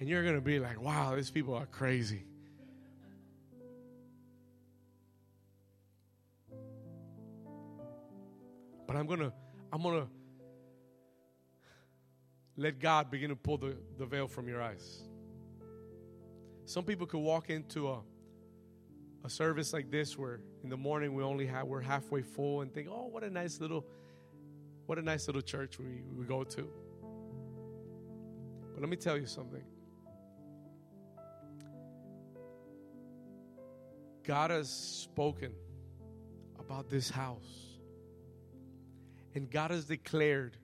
And 0.00 0.08
you're 0.08 0.22
going 0.22 0.36
to 0.36 0.40
be 0.40 0.60
like, 0.60 0.80
wow, 0.80 1.16
these 1.16 1.30
people 1.30 1.54
are 1.54 1.66
crazy. 1.66 2.24
But 8.86 8.96
I'm 8.96 9.06
going 9.06 9.20
to, 9.20 9.32
I'm 9.72 9.82
going 9.82 10.02
to 10.02 10.08
let 12.56 12.78
God 12.78 13.10
begin 13.10 13.30
to 13.30 13.36
pull 13.36 13.58
the, 13.58 13.76
the 13.98 14.06
veil 14.06 14.26
from 14.26 14.48
your 14.48 14.62
eyes. 14.62 15.02
Some 16.64 16.84
people 16.84 17.06
could 17.06 17.20
walk 17.20 17.50
into 17.50 17.88
a, 17.88 18.00
a 19.24 19.30
service 19.30 19.72
like 19.72 19.90
this 19.90 20.16
where 20.16 20.40
in 20.62 20.70
the 20.70 20.76
morning 20.76 21.14
we 21.14 21.22
only 21.22 21.46
have, 21.46 21.66
we're 21.66 21.80
halfway 21.80 22.22
full 22.22 22.62
and 22.62 22.72
think, 22.72 22.88
oh, 22.90 23.06
what 23.06 23.24
a 23.24 23.30
nice 23.30 23.60
little 23.60 23.84
what 24.88 24.98
a 24.98 25.02
nice 25.02 25.26
little 25.26 25.42
church 25.42 25.78
we, 25.78 26.00
we 26.16 26.24
go 26.24 26.42
to. 26.42 26.66
But 28.72 28.80
let 28.80 28.88
me 28.88 28.96
tell 28.96 29.18
you 29.18 29.26
something. 29.26 29.62
God 34.24 34.50
has 34.50 34.70
spoken 34.70 35.52
about 36.58 36.88
this 36.88 37.10
house. 37.10 37.76
And 39.34 39.50
God 39.50 39.72
has 39.72 39.84
declared 39.84 40.56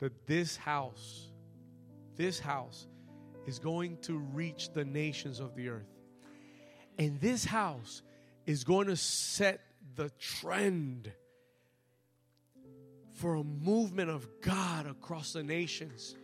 that 0.00 0.26
this 0.26 0.58
house, 0.58 1.30
this 2.14 2.38
house, 2.38 2.86
is 3.46 3.58
going 3.58 3.96
to 4.02 4.18
reach 4.18 4.74
the 4.74 4.84
nations 4.84 5.40
of 5.40 5.56
the 5.56 5.70
earth. 5.70 5.88
And 6.98 7.18
this 7.22 7.46
house 7.46 8.02
is 8.44 8.64
going 8.64 8.88
to 8.88 8.96
set 8.96 9.62
the 9.94 10.10
trend 10.18 11.10
for 13.16 13.36
a 13.36 13.42
movement 13.42 14.10
of 14.10 14.28
God 14.42 14.86
across 14.86 15.32
the 15.32 15.42
nations. 15.42 16.16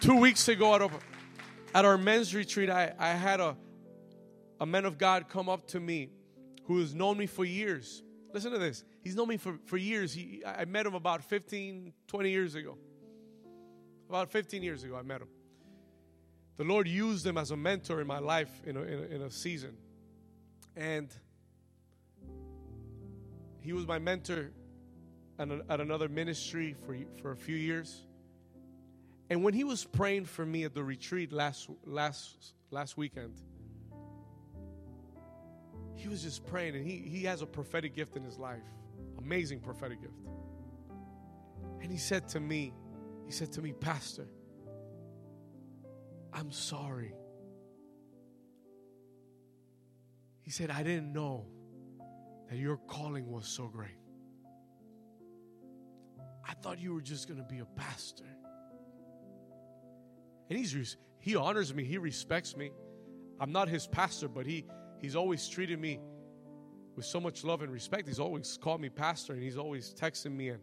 Two 0.00 0.16
weeks 0.16 0.46
ago 0.48 0.74
at, 0.74 0.82
a, 0.82 0.90
at 1.74 1.84
our 1.86 1.96
men's 1.96 2.34
retreat, 2.34 2.68
I, 2.68 2.92
I 2.98 3.08
had 3.08 3.40
a, 3.40 3.56
a 4.60 4.66
man 4.66 4.84
of 4.84 4.98
God 4.98 5.28
come 5.28 5.48
up 5.48 5.66
to 5.68 5.80
me 5.80 6.10
who 6.64 6.78
has 6.80 6.94
known 6.94 7.16
me 7.16 7.26
for 7.26 7.46
years. 7.46 8.02
Listen 8.34 8.52
to 8.52 8.58
this. 8.58 8.84
He's 9.02 9.16
known 9.16 9.28
me 9.28 9.38
for, 9.38 9.58
for 9.64 9.78
years. 9.78 10.12
He, 10.12 10.42
I 10.44 10.66
met 10.66 10.84
him 10.84 10.94
about 10.94 11.24
15, 11.24 11.94
20 12.06 12.30
years 12.30 12.54
ago. 12.54 12.76
About 14.08 14.30
15 14.30 14.62
years 14.62 14.84
ago, 14.84 14.96
I 14.96 15.02
met 15.02 15.22
him 15.22 15.28
the 16.58 16.64
Lord 16.64 16.86
used 16.86 17.26
him 17.26 17.38
as 17.38 17.50
a 17.50 17.56
mentor 17.56 18.00
in 18.00 18.06
my 18.06 18.18
life 18.18 18.50
in 18.66 18.76
a, 18.76 18.82
in 18.82 18.98
a, 18.98 19.14
in 19.14 19.22
a 19.22 19.30
season. 19.30 19.76
And 20.76 21.08
he 23.60 23.72
was 23.72 23.86
my 23.86 23.98
mentor 23.98 24.50
at, 25.38 25.48
a, 25.48 25.64
at 25.70 25.80
another 25.80 26.08
ministry 26.08 26.74
for, 26.84 26.96
for 27.22 27.32
a 27.32 27.36
few 27.36 27.56
years. 27.56 28.02
And 29.30 29.42
when 29.42 29.54
he 29.54 29.64
was 29.64 29.84
praying 29.84 30.26
for 30.26 30.44
me 30.44 30.64
at 30.64 30.74
the 30.74 30.84
retreat 30.84 31.32
last, 31.32 31.70
last, 31.86 32.52
last 32.70 32.96
weekend, 32.96 33.34
he 35.94 36.08
was 36.08 36.22
just 36.22 36.46
praying, 36.46 36.76
and 36.76 36.86
he, 36.86 36.98
he 36.98 37.24
has 37.24 37.40
a 37.40 37.46
prophetic 37.46 37.94
gift 37.94 38.16
in 38.16 38.22
his 38.22 38.38
life 38.38 38.62
amazing 39.18 39.60
prophetic 39.60 40.00
gift. 40.00 40.14
And 41.82 41.90
he 41.90 41.98
said 41.98 42.28
to 42.28 42.40
me, 42.40 42.72
He 43.26 43.32
said 43.32 43.52
to 43.52 43.62
me, 43.62 43.72
Pastor, 43.72 44.26
I'm 46.32 46.50
sorry. 46.50 47.14
He 50.42 50.50
said, 50.50 50.70
I 50.70 50.82
didn't 50.82 51.12
know 51.12 51.46
that 52.48 52.56
your 52.56 52.76
calling 52.76 53.30
was 53.30 53.46
so 53.46 53.66
great. 53.66 53.98
I 56.48 56.54
thought 56.54 56.78
you 56.78 56.94
were 56.94 57.02
just 57.02 57.28
going 57.28 57.38
to 57.38 57.44
be 57.44 57.58
a 57.58 57.66
pastor. 57.66 58.24
And 60.48 60.58
he's 60.58 60.96
he 61.20 61.36
honors 61.36 61.74
me, 61.74 61.84
he 61.84 61.98
respects 61.98 62.56
me. 62.56 62.70
I'm 63.38 63.52
not 63.52 63.68
his 63.68 63.86
pastor, 63.86 64.28
but 64.28 64.46
he 64.46 64.64
he's 65.00 65.14
always 65.14 65.46
treated 65.48 65.78
me 65.78 66.00
with 66.96 67.04
so 67.04 67.20
much 67.20 67.44
love 67.44 67.62
and 67.62 67.70
respect. 67.70 68.08
He's 68.08 68.18
always 68.18 68.58
called 68.60 68.80
me 68.80 68.88
pastor 68.88 69.34
and 69.34 69.42
he's 69.42 69.58
always 69.58 69.94
texting 69.94 70.32
me 70.32 70.48
and 70.48 70.62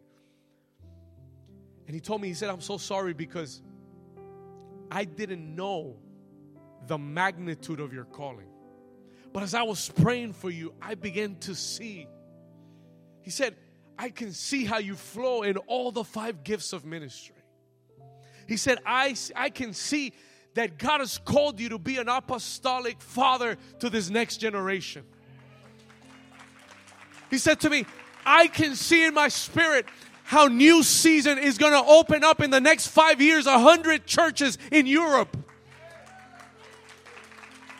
and 1.87 1.93
he 1.93 2.01
told 2.01 2.21
me 2.21 2.27
he 2.27 2.33
said 2.33 2.49
I'm 2.49 2.61
so 2.61 2.77
sorry 2.77 3.13
because 3.13 3.61
I 4.91 5.03
didn't 5.03 5.55
know 5.55 5.97
the 6.87 6.97
magnitude 6.97 7.79
of 7.79 7.93
your 7.93 8.05
calling. 8.05 8.47
But 9.33 9.43
as 9.43 9.53
I 9.53 9.63
was 9.63 9.89
praying 9.89 10.33
for 10.33 10.49
you, 10.49 10.73
I 10.81 10.95
began 10.95 11.35
to 11.41 11.55
see. 11.55 12.07
He 13.21 13.31
said, 13.31 13.55
I 13.97 14.09
can 14.09 14.31
see 14.31 14.65
how 14.65 14.77
you 14.77 14.95
flow 14.95 15.43
in 15.43 15.57
all 15.57 15.91
the 15.91 16.03
five 16.03 16.43
gifts 16.43 16.73
of 16.73 16.85
ministry. 16.85 17.35
He 18.47 18.57
said, 18.57 18.79
I, 18.85 19.15
I 19.35 19.49
can 19.49 19.73
see 19.73 20.13
that 20.53 20.77
God 20.77 20.99
has 20.99 21.17
called 21.17 21.59
you 21.59 21.69
to 21.69 21.77
be 21.77 21.97
an 21.97 22.07
apostolic 22.07 23.01
father 23.01 23.57
to 23.79 23.89
this 23.89 24.09
next 24.09 24.37
generation. 24.37 25.03
He 27.29 27.37
said 27.37 27.59
to 27.61 27.69
me, 27.69 27.85
I 28.25 28.47
can 28.47 28.75
see 28.75 29.05
in 29.05 29.13
my 29.13 29.27
spirit 29.27 29.85
how 30.25 30.47
new 30.47 30.81
season 30.81 31.37
is 31.37 31.59
going 31.59 31.71
to 31.71 31.87
open 31.87 32.23
up 32.23 32.41
in 32.41 32.49
the 32.49 32.59
next 32.59 32.87
five 32.87 33.21
years 33.21 33.45
a 33.45 33.59
hundred 33.59 34.07
churches 34.07 34.57
in 34.71 34.87
Europe. 34.87 35.37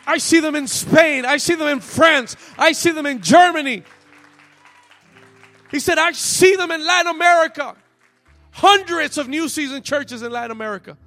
I 0.05 0.19
see 0.19 0.39
them 0.39 0.53
in 0.53 0.67
Spain. 0.67 1.25
I 1.25 1.37
see 1.37 1.55
them 1.55 1.67
in 1.67 1.79
France. 1.79 2.37
I 2.55 2.73
see 2.73 2.91
them 2.91 3.07
in 3.07 3.23
Germany. 3.23 3.83
He 5.71 5.79
said, 5.79 5.97
I 5.97 6.11
see 6.11 6.55
them 6.55 6.69
in 6.69 6.85
Latin 6.85 7.15
America. 7.15 7.75
Hundreds 8.51 9.17
of 9.17 9.27
new 9.27 9.49
season 9.49 9.81
churches 9.81 10.21
in 10.21 10.31
Latin 10.31 10.51
America. 10.51 10.97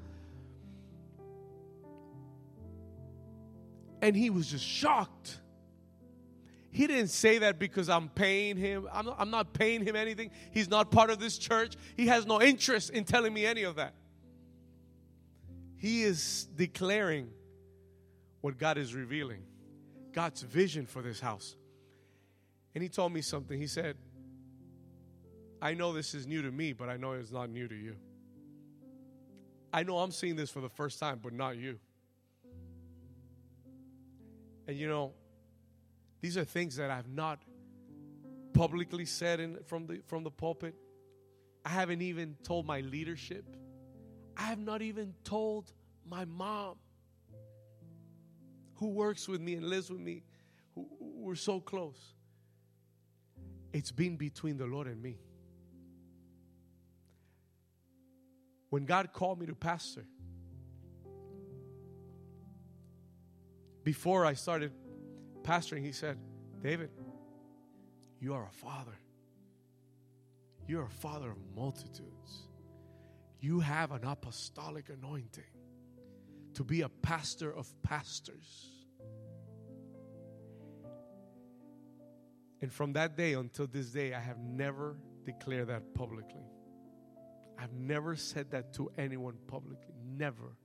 And 4.03 4.17
he 4.17 4.29
was 4.29 4.51
just 4.51 4.65
shocked. 4.65 5.39
He 6.79 6.87
didn't 6.87 7.09
say 7.09 7.39
that 7.39 7.59
because 7.59 7.89
I'm 7.89 8.09
paying 8.09 8.57
him. 8.57 8.87
I'm 8.93 9.07
not, 9.07 9.17
I'm 9.19 9.31
not, 9.33 9.53
paying 9.53 9.85
him 9.85 9.97
anything. 9.97 10.31
He's 10.53 10.71
not 10.71 10.93
part 10.93 11.11
of 11.11 11.19
this 11.19 11.37
church. 11.37 11.75
He 11.97 12.07
has 12.07 12.25
no 12.25 12.41
interest 12.41 12.91
in 12.91 13.03
telling 13.03 13.35
me 13.35 13.45
any 13.45 13.65
of 13.65 13.75
that. 13.75 13.95
He 15.77 16.05
is 16.05 16.47
declaring 16.55 17.31
what 18.43 18.59
God 18.59 18.79
is 18.79 18.95
revealing, 18.95 19.43
God's 20.13 20.43
vision 20.43 20.87
for 20.87 21.03
this 21.03 21.19
house. 21.19 21.57
And 22.77 22.83
he 22.85 22.89
told 22.89 23.13
me 23.13 23.23
something. 23.23 23.59
He 23.59 23.67
said, 23.67 23.97
I 25.61 25.75
know 25.75 25.93
this 25.93 26.15
is 26.15 26.29
new 26.29 26.43
to 26.43 26.53
me, 26.53 26.75
but 26.75 26.89
I 26.89 26.97
know 26.97 27.15
it's 27.15 27.33
not 27.33 27.51
new 27.51 27.67
to 27.67 27.75
you. 27.75 27.97
I 29.73 29.83
know 29.83 29.99
I'm 29.99 30.13
seeing 30.13 30.37
this 30.37 30.49
for 30.49 30.61
the 30.61 30.71
first 30.71 31.01
time, 31.01 31.19
but 31.21 31.33
not 31.33 31.57
you. 31.57 31.81
And 34.69 34.79
you 34.79 34.87
know, 34.87 35.15
these 36.21 36.37
are 36.37 36.45
things 36.45 36.77
that 36.77 36.91
I've 36.91 37.09
not 37.09 37.41
publicly 38.53 39.05
said 39.05 39.41
in, 39.41 39.59
from, 39.67 39.87
the, 39.87 40.01
from 40.07 40.25
the 40.25 40.31
pulpit. 40.31 40.75
I 41.65 41.71
haven't 41.71 42.03
even 42.03 42.37
told 42.43 42.67
my 42.67 42.81
leadership. 42.81 43.45
I 44.37 44.43
have 44.43 44.59
not 44.59 44.83
even 44.83 45.15
told 45.25 45.73
my 46.05 46.25
mom, 46.25 46.77
who 48.75 48.89
works 48.89 49.29
with 49.29 49.41
me 49.41 49.55
and 49.55 49.67
lives 49.69 49.91
with 49.91 50.01
me, 50.01 50.23
who, 50.75 50.89
we're 51.01 51.35
so 51.35 51.61
close. 51.61 52.15
It's 53.73 53.91
been 53.93 54.17
between 54.17 54.57
the 54.57 54.67
Lord 54.67 54.87
and 54.87 55.03
me. 55.03 55.19
When 58.71 58.85
God 58.85 59.13
called 59.13 59.41
me 59.41 59.47
to 59.47 59.55
pastor, 59.55 60.05
before 63.85 64.25
I 64.25 64.35
started 64.35 64.73
pastoring, 65.49 65.83
he 65.83 65.93
said, 65.93 66.19
David, 66.63 66.91
you 68.21 68.35
are 68.35 68.47
a 68.47 68.53
father. 68.53 68.99
You're 70.67 70.85
a 70.85 70.91
father 70.91 71.31
of 71.31 71.39
multitudes. 71.57 72.49
You 73.41 73.61
have 73.61 73.93
an 73.93 74.05
apostolic 74.05 74.91
anointing 74.91 75.45
to 76.55 76.65
be 76.65 76.83
a 76.83 76.89
pastor 76.89 77.55
of 77.55 77.67
pastors. 77.83 78.69
And 82.61 82.71
from 82.71 82.93
that 82.95 83.17
day 83.17 83.35
until 83.35 83.69
this 83.69 83.91
day, 83.91 84.13
I 84.13 84.21
have 84.21 84.39
never 84.39 84.99
declared 85.25 85.69
that 85.69 85.95
publicly. 85.95 86.43
I've 87.59 87.73
never 87.73 88.17
said 88.17 88.51
that 88.51 88.75
to 88.75 88.91
anyone 88.99 89.37
publicly. 89.47 89.95
Never. 90.05 90.57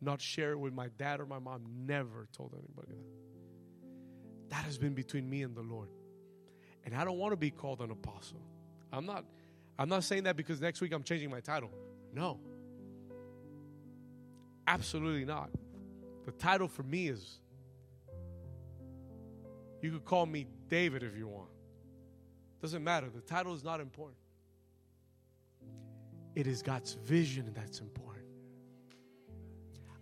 Not 0.00 0.20
share 0.20 0.52
it 0.52 0.58
with 0.58 0.74
my 0.74 0.88
dad 0.96 1.20
or 1.20 1.26
my 1.26 1.38
mom. 1.38 1.64
Never 1.86 2.28
told 2.32 2.54
anybody 2.54 2.92
that. 2.92 3.25
That 4.48 4.64
has 4.64 4.78
been 4.78 4.94
between 4.94 5.28
me 5.28 5.42
and 5.42 5.54
the 5.56 5.62
Lord. 5.62 5.88
And 6.84 6.94
I 6.94 7.04
don't 7.04 7.18
want 7.18 7.32
to 7.32 7.36
be 7.36 7.50
called 7.50 7.80
an 7.80 7.90
apostle. 7.90 8.40
I'm 8.92 9.06
not 9.06 9.24
I'm 9.78 9.88
not 9.88 10.04
saying 10.04 10.24
that 10.24 10.36
because 10.36 10.60
next 10.60 10.80
week 10.80 10.92
I'm 10.92 11.02
changing 11.02 11.30
my 11.30 11.40
title. 11.40 11.70
No. 12.14 12.38
Absolutely 14.66 15.24
not. 15.24 15.50
The 16.24 16.32
title 16.32 16.68
for 16.68 16.82
me 16.82 17.08
is 17.08 17.38
you 19.82 19.92
could 19.92 20.04
call 20.04 20.26
me 20.26 20.46
David 20.68 21.02
if 21.02 21.16
you 21.16 21.28
want. 21.28 21.50
Doesn't 22.62 22.82
matter. 22.82 23.08
The 23.14 23.20
title 23.20 23.54
is 23.54 23.62
not 23.62 23.80
important. 23.80 24.18
It 26.34 26.46
is 26.46 26.62
God's 26.62 26.94
vision 26.94 27.52
that's 27.54 27.80
important. 27.80 28.24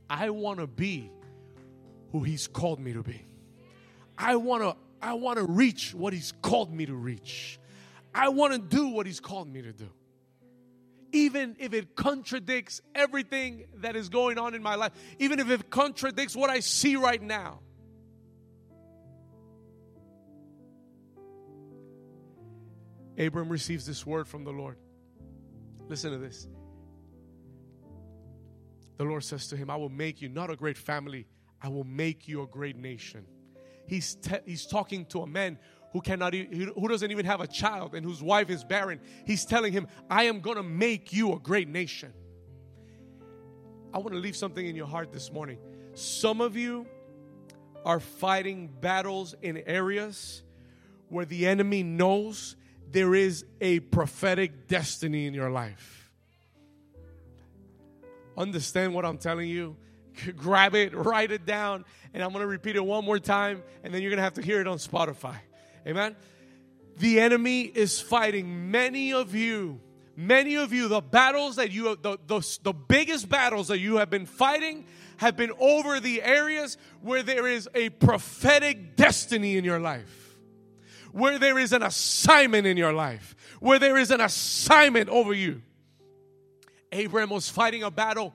I 0.09 0.31
want 0.31 0.61
to 0.61 0.67
be 0.67 1.11
who 2.13 2.21
He's 2.21 2.47
called 2.47 2.81
me 2.81 2.93
to 2.93 3.03
be. 3.03 3.25
I 4.17 4.37
want 4.37 4.63
to 4.63 4.77
I 5.03 5.15
want 5.15 5.39
to 5.39 5.45
reach 5.45 5.95
what 5.95 6.13
He's 6.13 6.33
called 6.43 6.73
me 6.73 6.87
to 6.87 6.95
reach. 6.95 7.59
I 8.15 8.29
want 8.29 8.53
to 8.53 8.59
do 8.59 8.89
what 8.89 9.07
He's 9.07 9.21
called 9.21 9.49
me 9.49 9.63
to 9.63 9.73
do. 9.73 9.91
Even 11.13 11.57
if 11.59 11.75
it 11.75 11.95
contradicts 11.95 12.81
everything 12.95 13.67
that 13.77 13.97
is 13.97 14.09
going 14.09 14.39
on 14.39 14.55
in 14.55 14.63
my 14.63 14.75
life, 14.75 14.93
even 15.19 15.39
if 15.39 15.51
it 15.51 15.71
contradicts 15.71 16.35
what 16.35 16.51
I 16.51 16.61
see 16.61 16.97
right 16.97 17.23
now. 17.23 17.61
Abram 23.17 23.49
receives 23.49 23.87
this 23.87 24.05
word 24.05 24.27
from 24.27 24.45
the 24.45 24.51
Lord. 24.51 24.77
Listen 25.89 26.11
to 26.11 26.19
this. 26.19 26.49
The 28.97 29.05
Lord 29.05 29.25
says 29.25 29.49
to 29.49 29.57
him, 29.57 29.71
I 29.71 29.77
will 29.77 29.89
make 29.89 30.23
you 30.23 30.29
not 30.29 30.51
a 30.51 30.57
great 30.57 30.79
family, 30.79 31.27
I 31.61 31.69
will 31.69 31.85
make 31.85 32.29
you 32.29 32.43
a 32.43 32.47
great 32.47 32.77
nation. 32.77 33.27
He's, 33.87 34.15
te- 34.15 34.41
he's 34.45 34.67
talking 34.67 35.07
to 35.07 35.23
a 35.23 35.27
man 35.27 35.59
who 35.93 36.01
cannot 36.01 36.35
who 36.35 36.89
doesn't 36.89 37.13
even 37.13 37.25
have 37.25 37.41
a 37.41 37.47
child 37.47 37.95
and 37.95 38.05
whose 38.05 38.21
wife 38.21 38.51
is 38.51 38.65
barren. 38.65 39.01
He's 39.25 39.45
telling 39.45 39.73
him, 39.73 39.87
I 40.11 40.25
am 40.25 40.41
going 40.41 40.57
to 40.57 40.63
make 40.65 41.13
you 41.13 41.35
a 41.35 41.39
great 41.39 41.69
nation. 41.69 42.13
I 43.93 43.99
want 43.99 44.11
to 44.11 44.19
leave 44.19 44.35
something 44.35 44.67
in 44.67 44.75
your 44.75 44.89
heart 44.89 45.13
this 45.13 45.33
morning. 45.33 45.59
Some 45.95 46.41
of 46.41 46.57
you 46.57 46.85
are 47.85 48.01
fighting 48.01 48.73
battles 48.81 49.37
in 49.41 49.59
areas 49.59 50.43
where 51.11 51.25
the 51.25 51.47
enemy 51.47 51.85
knows 51.85 52.57
there 52.91 53.15
is 53.15 53.45
a 53.61 53.79
prophetic 53.79 54.67
destiny 54.67 55.27
in 55.27 55.35
your 55.35 55.51
life. 55.51 56.11
Understand 58.37 58.95
what 58.95 59.05
I'm 59.05 59.19
telling 59.19 59.49
you? 59.49 59.77
Grab 60.37 60.75
it, 60.75 60.95
write 60.95 61.31
it 61.31 61.47
down, 61.47 61.85
and 62.13 62.23
I'm 62.23 62.31
going 62.31 62.43
to 62.43 62.47
repeat 62.47 62.77
it 62.77 62.85
one 62.85 63.05
more 63.05 63.19
time, 63.19 63.63
and 63.83 63.93
then 63.93 64.03
you're 64.03 64.11
going 64.11 64.19
to 64.19 64.25
have 64.25 64.35
to 64.35 64.43
hear 64.43 64.61
it 64.61 64.67
on 64.67 64.79
Spotify. 64.79 65.37
Amen? 65.87 66.17
The 66.99 67.21
enemy 67.21 67.63
is 67.63 68.01
fighting 68.01 68.71
many 68.71 69.13
of 69.13 69.35
you. 69.35 69.81
Many 70.17 70.57
of 70.57 70.73
you, 70.73 70.87
the 70.87 71.01
battles 71.01 71.57
that 71.57 71.73
you, 71.73 71.97
the, 71.97 72.19
the, 72.27 72.59
the 72.63 72.73
biggest 72.73 73.29
battles 73.29 73.69
that 73.69 73.81
you 73.81 73.97
have 73.97 74.11
been 74.11 74.27
fighting 74.27 74.87
have 75.17 75.37
been 75.37 75.51
over 75.59 75.99
the 75.99 76.23
areas 76.23 76.77
where 77.01 77.25
there 77.25 77.49
is 77.49 77.69
a 77.75 77.89
prophetic 77.89 78.95
destiny 78.95 79.57
in 79.57 79.65
your 79.65 79.81
life 79.81 80.25
where 81.15 81.39
there 81.39 81.61
is 81.61 81.73
an 81.73 81.85
assignment 81.85 82.67
in 82.67 82.77
your 82.77 82.93
life, 82.93 83.37
where 83.61 83.79
there 83.79 83.97
is 83.97 84.11
an 84.11 84.21
assignment 84.21 85.09
over 85.09 85.33
you. 85.33 85.63
Abraham 86.91 87.31
was 87.31 87.49
fighting 87.49 87.85
a 87.85 87.91
battle 87.91 88.35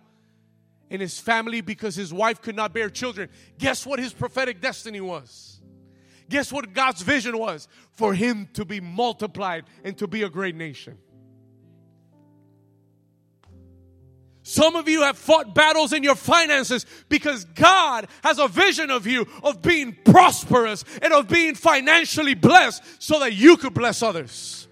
in 0.90 1.00
his 1.00 1.20
family 1.20 1.62
because 1.62 1.96
his 1.96 2.14
wife 2.14 2.42
could 2.42 2.56
not 2.56 2.74
bear 2.74 2.90
children. 2.90 3.30
Guess 3.58 3.86
what 3.86 4.00
his 4.00 4.14
prophetic 4.14 4.62
destiny 4.62 5.02
was? 5.02 5.62
Guess 6.30 6.52
what 6.52 6.74
God's 6.74 7.02
vision 7.02 7.38
was? 7.38 7.68
For 7.94 8.14
him 8.14 8.48
to 8.54 8.66
be 8.66 8.80
multiplied 8.80 9.66
and 9.84 9.98
to 9.98 10.08
be 10.08 10.24
a 10.24 10.30
great 10.30 10.56
nation. 10.56 10.98
Some 14.44 14.76
of 14.76 14.90
you 14.90 15.04
have 15.04 15.18
fought 15.18 15.54
battles 15.54 15.94
in 15.94 16.02
your 16.02 16.16
finances 16.16 16.86
because 17.08 17.46
God 17.46 18.08
has 18.24 18.40
a 18.40 18.48
vision 18.48 18.90
of 18.90 19.06
you 19.06 19.28
of 19.44 19.62
being 19.62 19.96
prosperous 20.06 20.84
and 21.04 21.14
of 21.14 21.28
being 21.28 21.54
financially 21.54 22.34
blessed 22.34 22.82
so 22.98 23.20
that 23.20 23.34
you 23.34 23.58
could 23.58 23.76
bless 23.76 24.02
others. 24.02 24.68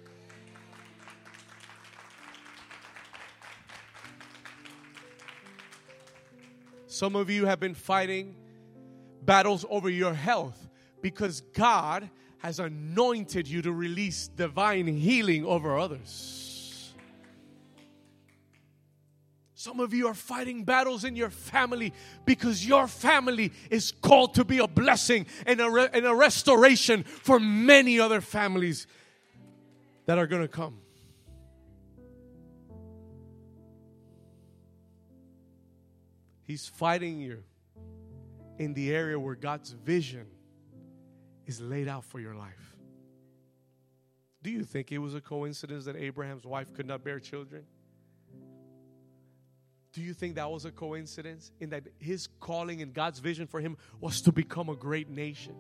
Some 6.98 7.16
of 7.16 7.30
you 7.30 7.46
have 7.46 7.60
been 7.60 7.76
fighting 7.76 8.36
battles 9.24 9.64
over 9.70 9.88
your 9.88 10.16
health 10.16 10.68
because 11.00 11.42
God 11.54 12.10
has 12.40 12.60
anointed 12.60 13.48
you 13.48 13.62
to 13.62 13.72
release 13.72 14.28
divine 14.30 14.88
healing 14.88 15.46
over 15.46 15.78
others. 15.78 16.92
Some 19.54 19.80
of 19.80 19.94
you 19.94 20.08
are 20.08 20.16
fighting 20.16 20.64
battles 20.64 21.04
in 21.04 21.16
your 21.16 21.30
family 21.30 21.94
because 22.26 22.66
your 22.66 22.88
family 22.88 23.54
is 23.70 23.92
called 23.92 24.34
to 24.34 24.44
be 24.44 24.58
a 24.58 24.68
blessing 24.68 25.28
and 25.46 25.62
a, 25.62 25.70
re- 25.70 25.90
and 25.94 26.04
a 26.04 26.16
restoration 26.16 27.04
for 27.04 27.40
many 27.40 28.00
other 28.00 28.22
families 28.22 28.88
that 30.08 30.18
are 30.18 30.26
going 30.26 30.42
to 30.42 30.48
come. 30.48 30.80
He's 36.48 36.66
fighting 36.66 37.20
you 37.20 37.44
in 38.58 38.74
the 38.74 38.96
area 38.96 39.20
where 39.20 39.36
God's 39.36 39.72
vision 39.72 40.28
is 41.46 41.60
laid 41.60 41.90
out 41.90 42.06
for 42.06 42.22
your 42.22 42.36
life. 42.36 42.78
Do 44.42 44.50
you 44.50 44.64
think 44.64 44.94
it 44.94 45.00
was 45.00 45.14
a 45.14 45.20
coincidence 45.20 45.84
that 45.86 45.98
Abraham's 45.98 46.46
wife 46.46 46.74
could 46.74 46.86
not 46.86 47.04
bear 47.04 47.20
children? 47.20 47.66
Do 49.92 50.02
you 50.02 50.14
think 50.14 50.36
that 50.36 50.50
was 50.50 50.64
a 50.64 50.72
coincidence 50.72 51.52
in 51.60 51.72
that 51.72 51.84
his 52.00 52.30
calling 52.40 52.82
and 52.82 52.94
God's 52.94 53.20
vision 53.20 53.46
for 53.46 53.60
him 53.60 53.76
was 54.00 54.22
to 54.22 54.32
become 54.32 54.70
a 54.70 54.76
great 54.76 55.10
nation? 55.10 55.56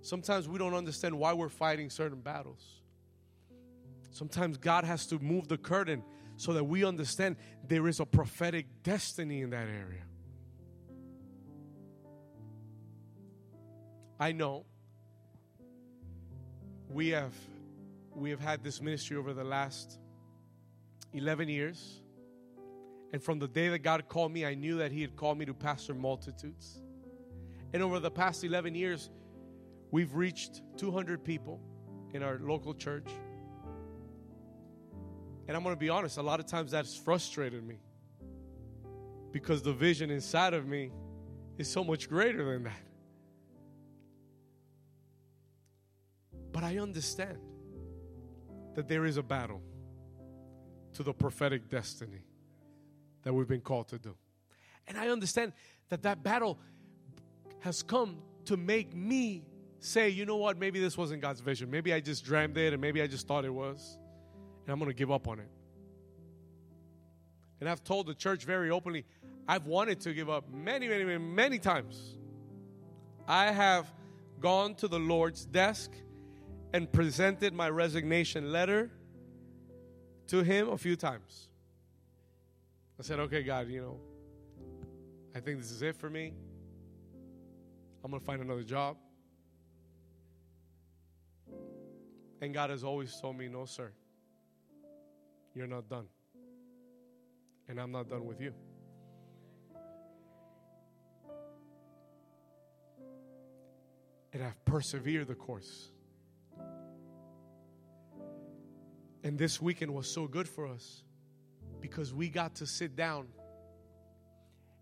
Sometimes 0.00 0.48
we 0.48 0.58
don't 0.58 0.74
understand 0.74 1.18
why 1.18 1.34
we're 1.34 1.50
fighting 1.50 1.90
certain 1.90 2.20
battles. 2.20 2.64
Sometimes 4.10 4.56
God 4.56 4.84
has 4.84 5.06
to 5.08 5.18
move 5.18 5.48
the 5.48 5.58
curtain 5.58 6.02
so 6.36 6.52
that 6.54 6.64
we 6.64 6.84
understand 6.84 7.36
there 7.66 7.88
is 7.88 8.00
a 8.00 8.06
prophetic 8.06 8.66
destiny 8.82 9.42
in 9.42 9.50
that 9.50 9.68
area. 9.68 10.02
I 14.18 14.32
know 14.32 14.66
we 16.90 17.08
have 17.08 17.34
we 18.14 18.30
have 18.30 18.40
had 18.40 18.62
this 18.62 18.80
ministry 18.80 19.16
over 19.16 19.32
the 19.32 19.44
last 19.44 19.98
11 21.14 21.48
years. 21.48 22.02
And 23.12 23.22
from 23.22 23.38
the 23.38 23.48
day 23.48 23.68
that 23.68 23.80
God 23.80 24.08
called 24.08 24.32
me, 24.32 24.46
I 24.46 24.54
knew 24.54 24.78
that 24.78 24.92
He 24.92 25.02
had 25.02 25.16
called 25.16 25.38
me 25.38 25.44
to 25.46 25.54
pastor 25.54 25.94
multitudes. 25.94 26.80
And 27.72 27.82
over 27.82 28.00
the 28.00 28.10
past 28.10 28.44
11 28.44 28.74
years, 28.74 29.10
we've 29.90 30.14
reached 30.14 30.62
200 30.76 31.24
people 31.24 31.60
in 32.14 32.22
our 32.22 32.38
local 32.38 32.74
church. 32.74 33.08
And 35.52 35.56
I'm 35.58 35.64
going 35.64 35.76
to 35.76 35.78
be 35.78 35.90
honest, 35.90 36.16
a 36.16 36.22
lot 36.22 36.40
of 36.40 36.46
times 36.46 36.70
that's 36.70 36.96
frustrated 36.96 37.62
me 37.62 37.76
because 39.32 39.60
the 39.60 39.74
vision 39.74 40.10
inside 40.10 40.54
of 40.54 40.66
me 40.66 40.90
is 41.58 41.68
so 41.68 41.84
much 41.84 42.08
greater 42.08 42.54
than 42.54 42.62
that. 42.62 42.72
But 46.52 46.64
I 46.64 46.78
understand 46.78 47.36
that 48.76 48.88
there 48.88 49.04
is 49.04 49.18
a 49.18 49.22
battle 49.22 49.60
to 50.94 51.02
the 51.02 51.12
prophetic 51.12 51.68
destiny 51.68 52.22
that 53.22 53.34
we've 53.34 53.46
been 53.46 53.60
called 53.60 53.88
to 53.88 53.98
do. 53.98 54.14
And 54.88 54.96
I 54.96 55.08
understand 55.08 55.52
that 55.90 56.00
that 56.04 56.22
battle 56.22 56.58
has 57.60 57.82
come 57.82 58.22
to 58.46 58.56
make 58.56 58.96
me 58.96 59.44
say, 59.80 60.08
you 60.08 60.24
know 60.24 60.38
what, 60.38 60.58
maybe 60.58 60.80
this 60.80 60.96
wasn't 60.96 61.20
God's 61.20 61.42
vision. 61.42 61.70
Maybe 61.70 61.92
I 61.92 62.00
just 62.00 62.24
dreamed 62.24 62.56
it 62.56 62.72
and 62.72 62.80
maybe 62.80 63.02
I 63.02 63.06
just 63.06 63.28
thought 63.28 63.44
it 63.44 63.52
was 63.52 63.98
and 64.64 64.72
I'm 64.72 64.78
going 64.78 64.90
to 64.90 64.96
give 64.96 65.10
up 65.10 65.28
on 65.28 65.40
it. 65.40 65.48
And 67.60 67.68
I've 67.68 67.84
told 67.84 68.06
the 68.06 68.14
church 68.14 68.44
very 68.44 68.70
openly, 68.70 69.04
I've 69.46 69.66
wanted 69.66 70.00
to 70.00 70.14
give 70.14 70.28
up 70.28 70.52
many, 70.52 70.88
many, 70.88 71.04
many, 71.04 71.18
many 71.18 71.58
times. 71.58 72.18
I 73.26 73.52
have 73.52 73.92
gone 74.40 74.74
to 74.76 74.88
the 74.88 74.98
Lord's 74.98 75.44
desk 75.44 75.92
and 76.72 76.90
presented 76.90 77.52
my 77.52 77.68
resignation 77.70 78.50
letter 78.50 78.90
to 80.28 80.42
Him 80.42 80.70
a 80.70 80.78
few 80.78 80.96
times. 80.96 81.48
I 82.98 83.02
said, 83.02 83.20
okay, 83.20 83.42
God, 83.42 83.68
you 83.68 83.80
know, 83.80 84.00
I 85.34 85.40
think 85.40 85.58
this 85.58 85.70
is 85.70 85.82
it 85.82 85.96
for 85.96 86.10
me. 86.10 86.32
I'm 88.04 88.10
going 88.10 88.20
to 88.20 88.26
find 88.26 88.42
another 88.42 88.64
job. 88.64 88.96
And 92.40 92.52
God 92.52 92.70
has 92.70 92.82
always 92.82 93.16
told 93.20 93.36
me, 93.38 93.48
no, 93.48 93.64
sir. 93.66 93.92
You're 95.54 95.66
not 95.66 95.88
done. 95.88 96.06
And 97.68 97.78
I'm 97.78 97.92
not 97.92 98.08
done 98.08 98.26
with 98.26 98.40
you. 98.40 98.52
And 104.32 104.42
I've 104.42 104.64
persevered 104.64 105.28
the 105.28 105.34
course. 105.34 105.90
And 109.24 109.38
this 109.38 109.60
weekend 109.60 109.94
was 109.94 110.08
so 110.08 110.26
good 110.26 110.48
for 110.48 110.66
us 110.66 111.04
because 111.80 112.14
we 112.14 112.28
got 112.28 112.56
to 112.56 112.66
sit 112.66 112.96
down 112.96 113.28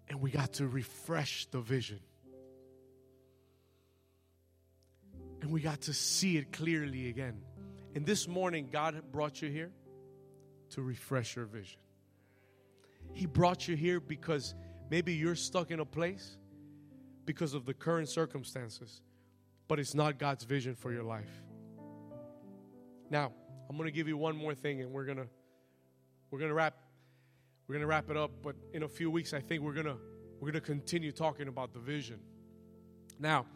and 0.08 0.20
we 0.20 0.30
got 0.30 0.54
to 0.54 0.66
refresh 0.66 1.46
the 1.46 1.60
vision. 1.60 2.00
And 5.42 5.50
we 5.50 5.60
got 5.60 5.82
to 5.82 5.94
see 5.94 6.36
it 6.36 6.52
clearly 6.52 7.08
again. 7.08 7.42
And 7.94 8.06
this 8.06 8.28
morning, 8.28 8.68
God 8.70 9.02
brought 9.10 9.42
you 9.42 9.50
here 9.50 9.72
to 10.70 10.82
refresh 10.82 11.36
your 11.36 11.46
vision. 11.46 11.80
He 13.12 13.26
brought 13.26 13.68
you 13.68 13.76
here 13.76 14.00
because 14.00 14.54
maybe 14.90 15.14
you're 15.14 15.34
stuck 15.34 15.70
in 15.70 15.80
a 15.80 15.84
place 15.84 16.36
because 17.24 17.54
of 17.54 17.64
the 17.64 17.74
current 17.74 18.08
circumstances, 18.08 19.02
but 19.68 19.78
it's 19.78 19.94
not 19.94 20.18
God's 20.18 20.44
vision 20.44 20.74
for 20.74 20.92
your 20.92 21.02
life. 21.02 21.30
Now, 23.10 23.32
I'm 23.68 23.76
going 23.76 23.88
to 23.88 23.92
give 23.92 24.08
you 24.08 24.16
one 24.16 24.36
more 24.36 24.54
thing 24.54 24.80
and 24.80 24.92
we're 24.92 25.04
going 25.04 25.18
to 25.18 25.28
we're 26.30 26.38
going 26.38 26.50
to 26.50 26.54
wrap 26.54 26.74
we're 27.66 27.74
going 27.74 27.82
to 27.82 27.86
wrap 27.86 28.10
it 28.10 28.16
up, 28.16 28.32
but 28.42 28.56
in 28.72 28.82
a 28.82 28.88
few 28.88 29.10
weeks 29.10 29.32
I 29.32 29.40
think 29.40 29.62
we're 29.62 29.74
going 29.74 29.86
to 29.86 29.96
we're 30.40 30.50
going 30.50 30.54
to 30.54 30.66
continue 30.66 31.12
talking 31.12 31.48
about 31.48 31.72
the 31.72 31.78
vision. 31.78 32.18
Now, 33.18 33.46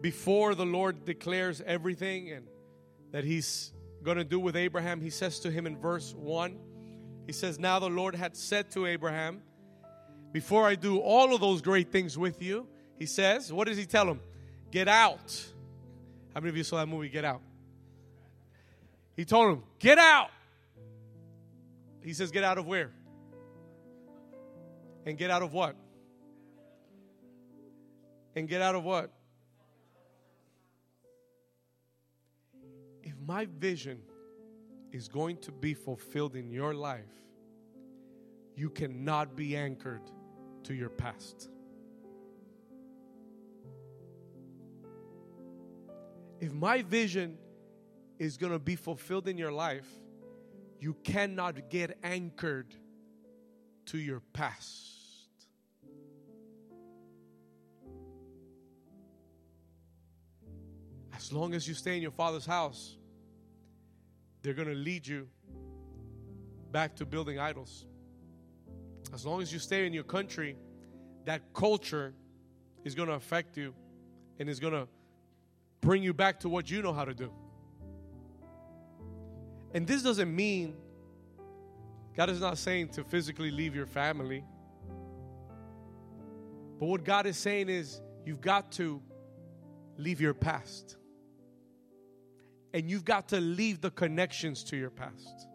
before 0.00 0.54
the 0.54 0.66
Lord 0.66 1.04
declares 1.04 1.62
everything 1.64 2.30
and 2.32 2.46
that 3.12 3.24
he's 3.24 3.72
going 4.04 4.18
to 4.18 4.24
do 4.24 4.38
with 4.38 4.54
Abraham, 4.54 5.00
he 5.00 5.10
says 5.10 5.40
to 5.40 5.50
him 5.50 5.66
in 5.66 5.76
verse 5.78 6.14
1, 6.14 6.58
he 7.26 7.32
says, 7.32 7.58
Now 7.58 7.78
the 7.78 7.88
Lord 7.88 8.14
had 8.14 8.36
said 8.36 8.70
to 8.72 8.86
Abraham, 8.86 9.42
Before 10.32 10.66
I 10.66 10.74
do 10.74 10.98
all 10.98 11.34
of 11.34 11.40
those 11.40 11.62
great 11.62 11.90
things 11.90 12.16
with 12.18 12.42
you, 12.42 12.68
he 12.98 13.06
says, 13.06 13.52
What 13.52 13.66
does 13.66 13.78
he 13.78 13.86
tell 13.86 14.06
him? 14.06 14.20
Get 14.70 14.88
out. 14.88 15.44
How 16.34 16.40
many 16.40 16.50
of 16.50 16.56
you 16.56 16.64
saw 16.64 16.76
that 16.76 16.86
movie, 16.86 17.08
Get 17.08 17.24
Out? 17.24 17.40
He 19.16 19.24
told 19.24 19.56
him, 19.56 19.62
Get 19.78 19.98
out. 19.98 20.30
He 22.02 22.12
says, 22.12 22.30
Get 22.30 22.44
out 22.44 22.58
of 22.58 22.66
where? 22.66 22.90
And 25.06 25.16
get 25.16 25.30
out 25.30 25.42
of 25.42 25.52
what? 25.52 25.76
And 28.34 28.48
get 28.48 28.60
out 28.60 28.74
of 28.74 28.84
what? 28.84 29.10
My 33.26 33.46
vision 33.58 34.00
is 34.92 35.08
going 35.08 35.36
to 35.38 35.52
be 35.52 35.74
fulfilled 35.74 36.36
in 36.36 36.50
your 36.50 36.74
life, 36.74 37.12
you 38.54 38.70
cannot 38.70 39.34
be 39.34 39.56
anchored 39.56 40.02
to 40.64 40.74
your 40.74 40.88
past. 40.88 41.48
If 46.40 46.52
my 46.52 46.82
vision 46.82 47.38
is 48.18 48.36
going 48.36 48.52
to 48.52 48.58
be 48.58 48.76
fulfilled 48.76 49.28
in 49.28 49.38
your 49.38 49.52
life, 49.52 49.88
you 50.78 50.94
cannot 51.02 51.70
get 51.70 51.98
anchored 52.02 52.74
to 53.86 53.98
your 53.98 54.20
past. 54.32 54.90
As 61.16 61.32
long 61.32 61.54
as 61.54 61.66
you 61.66 61.74
stay 61.74 61.96
in 61.96 62.02
your 62.02 62.10
father's 62.10 62.44
house, 62.44 62.98
they're 64.44 64.52
going 64.52 64.68
to 64.68 64.74
lead 64.74 65.06
you 65.06 65.26
back 66.70 66.94
to 66.96 67.06
building 67.06 67.38
idols. 67.38 67.86
As 69.14 69.24
long 69.24 69.40
as 69.40 69.50
you 69.50 69.58
stay 69.58 69.86
in 69.86 69.94
your 69.94 70.04
country, 70.04 70.56
that 71.24 71.40
culture 71.54 72.12
is 72.84 72.94
going 72.94 73.08
to 73.08 73.14
affect 73.14 73.56
you 73.56 73.74
and 74.38 74.50
is 74.50 74.60
going 74.60 74.74
to 74.74 74.86
bring 75.80 76.02
you 76.02 76.12
back 76.12 76.40
to 76.40 76.50
what 76.50 76.70
you 76.70 76.82
know 76.82 76.92
how 76.92 77.06
to 77.06 77.14
do. 77.14 77.32
And 79.72 79.86
this 79.86 80.02
doesn't 80.02 80.34
mean 80.34 80.76
God 82.14 82.28
is 82.28 82.40
not 82.40 82.58
saying 82.58 82.88
to 82.90 83.02
physically 83.02 83.50
leave 83.50 83.74
your 83.74 83.86
family. 83.86 84.44
But 86.78 86.86
what 86.86 87.02
God 87.02 87.24
is 87.24 87.38
saying 87.38 87.70
is 87.70 88.02
you've 88.26 88.42
got 88.42 88.72
to 88.72 89.00
leave 89.96 90.20
your 90.20 90.34
past. 90.34 90.98
And 92.74 92.90
you've 92.90 93.04
got 93.04 93.28
to 93.28 93.40
leave 93.40 93.80
the 93.80 93.90
connections 93.90 94.64
to 94.64 94.76
your 94.76 94.90
past. 94.90 95.46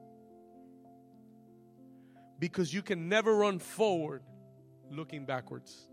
Because 2.39 2.73
you 2.73 2.81
can 2.81 3.09
never 3.09 3.35
run 3.35 3.59
forward 3.59 4.23
looking 4.89 5.25
backwards. 5.25 5.89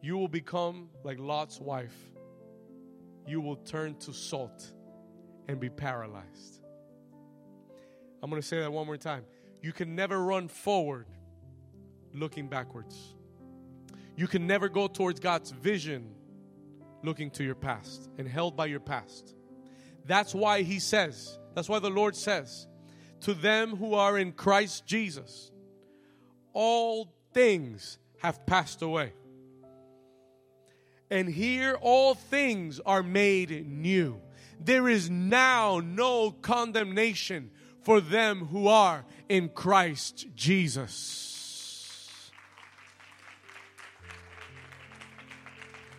You 0.00 0.16
will 0.16 0.28
become 0.28 0.88
like 1.04 1.18
Lot's 1.18 1.60
wife. 1.60 1.96
You 3.26 3.40
will 3.40 3.56
turn 3.56 3.96
to 3.96 4.12
salt 4.12 4.72
and 5.48 5.58
be 5.58 5.68
paralyzed. 5.68 6.62
I'm 8.22 8.30
going 8.30 8.40
to 8.40 8.46
say 8.46 8.60
that 8.60 8.72
one 8.72 8.86
more 8.86 8.96
time. 8.96 9.24
You 9.60 9.72
can 9.72 9.96
never 9.96 10.22
run 10.22 10.46
forward 10.46 11.06
looking 12.14 12.48
backwards. 12.48 12.96
You 14.16 14.28
can 14.28 14.46
never 14.46 14.68
go 14.68 14.86
towards 14.86 15.18
God's 15.18 15.50
vision 15.50 16.14
looking 17.02 17.30
to 17.32 17.44
your 17.44 17.54
past 17.54 18.08
and 18.18 18.28
held 18.28 18.56
by 18.56 18.66
your 18.66 18.80
past. 18.80 19.34
That's 20.06 20.34
why 20.34 20.62
He 20.62 20.78
says, 20.78 21.38
that's 21.54 21.68
why 21.68 21.78
the 21.78 21.90
Lord 21.90 22.16
says, 22.16 22.66
to 23.22 23.34
them 23.34 23.76
who 23.76 23.94
are 23.94 24.18
in 24.18 24.32
Christ 24.32 24.86
Jesus, 24.86 25.50
all 26.52 27.12
things 27.32 27.98
have 28.18 28.44
passed 28.46 28.82
away. 28.82 29.12
And 31.10 31.28
here 31.28 31.76
all 31.80 32.14
things 32.14 32.80
are 32.86 33.02
made 33.02 33.66
new. 33.68 34.20
There 34.60 34.88
is 34.88 35.10
now 35.10 35.80
no 35.82 36.30
condemnation 36.30 37.50
for 37.82 38.00
them 38.00 38.46
who 38.46 38.68
are 38.68 39.04
in 39.28 39.48
Christ 39.48 40.26
Jesus. 40.34 41.29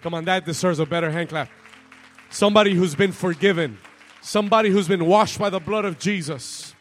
Come 0.02 0.14
on, 0.14 0.26
that 0.26 0.46
deserves 0.46 0.80
a 0.80 0.86
better 0.86 1.12
hand 1.12 1.30
clap. 1.30 1.50
Somebody 2.30 2.74
who's 2.74 2.96
been 2.96 3.12
forgiven, 3.12 3.78
somebody 4.22 4.70
who's 4.70 4.88
been 4.88 5.06
washed 5.06 5.38
by 5.38 5.50
the 5.50 5.60
blood 5.60 5.86
of 5.86 6.00
Jesus. 6.00 6.74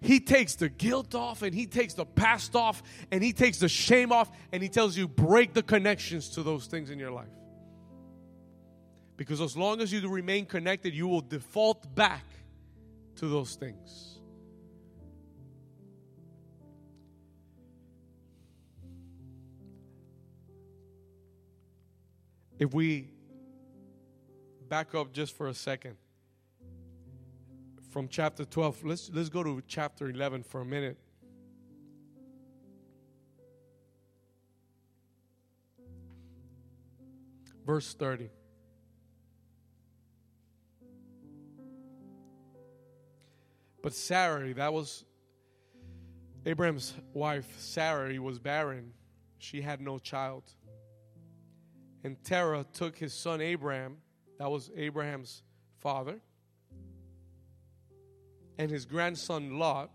He 0.00 0.18
takes 0.18 0.56
the 0.56 0.68
guilt 0.68 1.14
off 1.14 1.42
and 1.42 1.54
he 1.54 1.66
takes 1.66 1.94
the 1.94 2.04
past 2.04 2.56
off 2.56 2.82
and 3.12 3.22
he 3.22 3.32
takes 3.32 3.58
the 3.58 3.68
shame 3.68 4.10
off 4.10 4.30
and 4.52 4.62
he 4.62 4.68
tells 4.68 4.96
you 4.96 5.06
break 5.06 5.54
the 5.54 5.62
connections 5.62 6.30
to 6.30 6.42
those 6.42 6.66
things 6.66 6.90
in 6.90 6.98
your 6.98 7.12
life. 7.12 7.28
Because 9.16 9.40
as 9.40 9.56
long 9.56 9.80
as 9.80 9.92
you 9.92 10.06
remain 10.08 10.46
connected, 10.46 10.92
you 10.92 11.06
will 11.06 11.20
default 11.20 11.94
back 11.94 12.24
to 13.16 13.28
those 13.28 13.54
things. 13.54 14.18
If 22.62 22.72
we 22.72 23.08
back 24.68 24.94
up 24.94 25.12
just 25.12 25.36
for 25.36 25.48
a 25.48 25.54
second 25.54 25.96
from 27.90 28.06
chapter 28.06 28.44
12, 28.44 28.84
let's, 28.84 29.10
let's 29.12 29.28
go 29.28 29.42
to 29.42 29.60
chapter 29.66 30.08
11 30.08 30.44
for 30.44 30.60
a 30.60 30.64
minute. 30.64 30.96
Verse 37.66 37.94
30. 37.94 38.30
But 43.82 43.92
Sarai, 43.92 44.52
that 44.52 44.72
was 44.72 45.04
Abraham's 46.46 46.94
wife, 47.12 47.52
Sarai 47.58 48.20
was 48.20 48.38
barren. 48.38 48.92
She 49.38 49.60
had 49.62 49.80
no 49.80 49.98
child. 49.98 50.44
And 52.04 52.22
Terah 52.24 52.66
took 52.72 52.96
his 52.98 53.14
son 53.14 53.40
Abraham, 53.40 53.98
that 54.38 54.50
was 54.50 54.70
Abraham's 54.76 55.42
father, 55.78 56.18
and 58.58 58.70
his 58.70 58.84
grandson 58.84 59.58
Lot, 59.58 59.90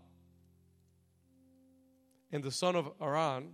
and 2.32 2.42
the 2.42 2.50
son 2.50 2.76
of 2.76 2.90
Haran, 3.00 3.50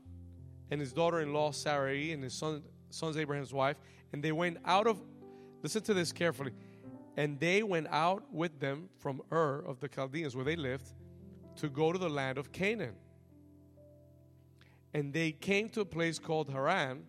and 0.71 0.81
his 0.81 0.93
daughter 0.93 1.21
in 1.21 1.33
law 1.33 1.51
Sarai, 1.51 2.13
and 2.13 2.23
his 2.23 2.39
son, 2.39 2.63
son's 2.91 3.17
Abraham's 3.17 3.53
wife, 3.53 3.77
and 4.13 4.23
they 4.23 4.33
went 4.33 4.59
out 4.65 4.87
of, 4.87 5.01
listen 5.63 5.83
to 5.83 5.95
this 5.95 6.13
carefully, 6.13 6.53
and 7.17 7.39
they 7.39 7.63
went 7.63 7.89
out 7.91 8.25
with 8.33 8.61
them 8.61 8.89
from 8.99 9.21
Ur 9.33 9.65
of 9.67 9.81
the 9.81 9.89
Chaldeans, 9.89 10.35
where 10.35 10.45
they 10.45 10.57
lived, 10.57 10.93
to 11.57 11.69
go 11.69 11.93
to 11.93 11.99
the 11.99 12.09
land 12.09 12.39
of 12.39 12.53
Canaan. 12.53 12.95
And 14.93 15.13
they 15.13 15.33
came 15.33 15.69
to 15.71 15.81
a 15.81 15.85
place 15.85 16.19
called 16.19 16.51
Haran 16.51 17.05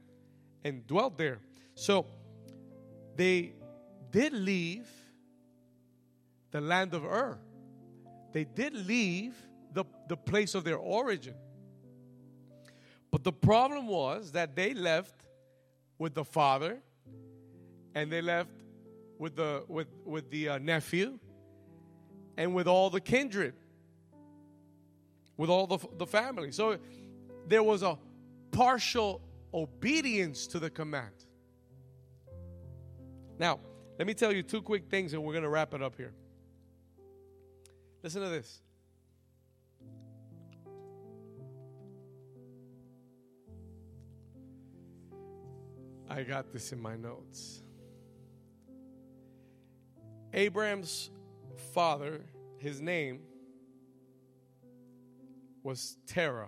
and 0.65 0.86
dwelt 0.88 1.17
there. 1.17 1.39
So 1.75 2.08
they 3.15 3.54
did 4.12 4.34
leave 4.34 4.88
the 6.51 6.60
land 6.60 6.93
of 6.93 7.06
Ur. 7.06 7.38
They 8.34 8.43
did 8.43 8.73
leave 8.73 9.36
the, 9.73 9.86
the 10.10 10.17
place 10.17 10.56
of 10.56 10.63
their 10.63 10.78
origin. 10.78 11.36
But 13.12 13.23
the 13.23 13.32
problem 13.32 13.88
was 13.88 14.32
that 14.34 14.56
they 14.56 14.73
left 14.73 15.13
with 15.97 16.15
the 16.15 16.25
father 16.25 16.80
and 17.93 18.12
they 18.12 18.21
left 18.21 18.49
with 19.17 19.38
the 19.38 19.63
with 19.69 19.88
with 20.04 20.30
the 20.30 20.49
uh, 20.49 20.58
nephew 20.58 21.17
and 22.36 22.54
with 22.54 22.67
all 22.67 22.89
the 22.89 22.99
kindred 22.99 23.54
with 25.38 25.49
all 25.49 25.67
the 25.67 25.78
the 25.97 26.06
family 26.06 26.51
so 26.51 26.78
there 27.47 27.63
was 27.63 27.82
a 27.82 27.97
partial 28.51 29.21
obedience 29.56 30.46
to 30.46 30.60
the 30.60 30.70
command 30.70 31.26
now 33.39 33.60
let 33.98 34.06
me 34.06 34.13
tell 34.13 34.32
you 34.32 34.44
two 34.44 34.62
quick 34.62 34.88
things 34.89 35.13
and 35.13 35.24
we're 35.24 35.34
going 35.34 35.44
to 35.44 35.50
wrap 35.50 35.74
it 35.74 35.82
up 35.82 35.96
here 35.96 36.13
listen 38.04 38.22
to 38.22 38.30
this 38.30 38.62
I 46.15 46.24
got 46.24 46.54
this 46.54 46.72
in 46.72 46.82
my 46.82 46.96
notes. 46.96 47.62
Abraham's 50.34 51.10
father, 51.74 52.22
his 52.58 52.80
name 52.80 53.20
was 55.62 55.98
Terah. 56.08 56.48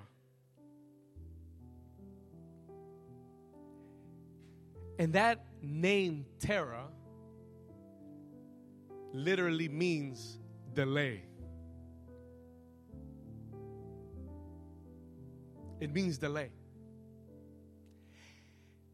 And 5.00 5.14
that 5.14 5.46
name, 5.62 6.26
Terah, 6.40 6.88
literally 9.14 9.70
means 9.70 10.40
delay. 10.74 11.24
It 15.80 15.94
means 15.94 16.18
delay. 16.18 16.50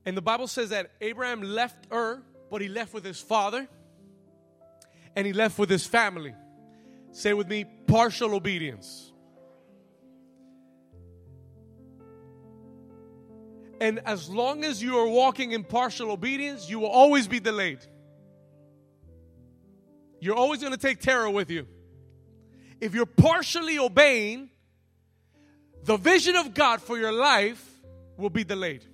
And 0.06 0.18
the 0.18 0.22
Bible 0.22 0.48
says 0.48 0.70
that 0.70 0.92
Abraham 1.00 1.42
left 1.42 1.88
Ur, 1.92 2.22
but 2.52 2.62
he 2.62 2.68
left 2.68 2.94
with 2.94 3.06
his 3.06 3.22
father 3.22 3.68
and 5.16 5.26
he 5.26 5.32
left 5.32 5.58
with 5.58 5.70
his 5.70 5.86
family. 5.86 6.34
Say 7.12 7.34
with 7.34 7.48
me, 7.48 7.66
partial 7.88 8.34
obedience. 8.34 9.13
And 13.80 14.00
as 14.06 14.30
long 14.30 14.64
as 14.64 14.82
you 14.82 14.98
are 14.98 15.08
walking 15.08 15.52
in 15.52 15.64
partial 15.64 16.12
obedience, 16.12 16.70
you 16.70 16.80
will 16.80 16.90
always 16.90 17.28
be 17.28 17.40
delayed. 17.40 17.80
You're 20.20 20.36
always 20.36 20.62
going 20.62 20.72
to 20.72 20.80
take 20.80 21.02
Terah 21.02 21.30
with 21.30 21.50
you. 21.50 21.68
If 22.80 22.94
you're 22.94 23.06
partially 23.06 23.78
obeying, 23.78 24.50
the 25.84 25.98
vision 25.98 26.36
of 26.36 26.54
God 26.54 26.82
for 26.82 26.98
your 26.98 27.12
life 27.12 27.64
will 28.18 28.30
be 28.30 28.44
delayed. 28.44 28.86